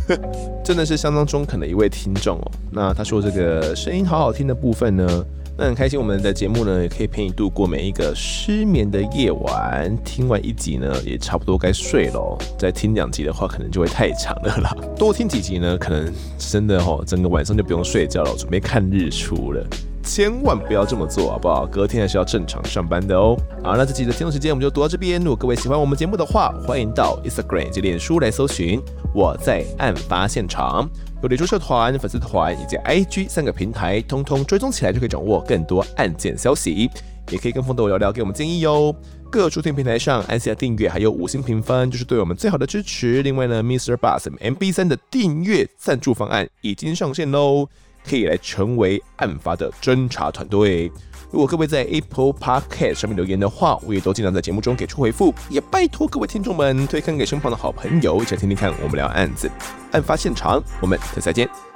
[0.64, 2.50] 真的是相当中肯的一位听众哦。
[2.70, 5.24] 那他说这个声音好好听的部分呢，
[5.58, 9.94] 那很开心，我们的节目呢也可以陪你度过每一个失眠的夜晚。
[10.02, 12.38] 听完一集呢，也差不多该睡了。
[12.58, 14.74] 再听两集的话，可能就会太长了啦。
[14.96, 19.64] 多听几集呢，可能真的哦，整个晚上就不用睡觉了，准备看日出了。
[20.02, 21.66] 千万不要这么做，好不好？
[21.66, 23.36] 隔天还是要正常上班的哦。
[23.62, 25.20] 好，那这期的听众时间我们就读到这边。
[25.20, 28.80] 如果各位喜欢我们节目的话，欢迎到 Instagram 及脸书来搜寻
[29.14, 30.88] 我在案发现场，
[31.22, 36.90] 有脸书社团、粉丝团以及 IG 三个平台，通通追踪起来就可以掌握更多案件消息。
[37.30, 38.94] 也可以跟风豆聊聊，给我们建议哟。
[39.30, 43.22] 各收听平台上按下订阅，还有五星评分，就是对我们最好的支持。
[43.22, 43.96] 另外呢，Mr.
[43.96, 47.68] Bus MB3 的订阅赞助方案已经上线喽。
[48.06, 50.90] 可以来成为案发的侦查团队。
[51.30, 55.34] 如果各位在 Apple Podcast 上面留言的话，我也都尽量在节目中给出回复。
[55.48, 59.50] 也拜托各位听众们推荐给身旁的好朋友，一起来听听看我们聊案子。
[59.92, 61.71] 案发现场，我们下次再见。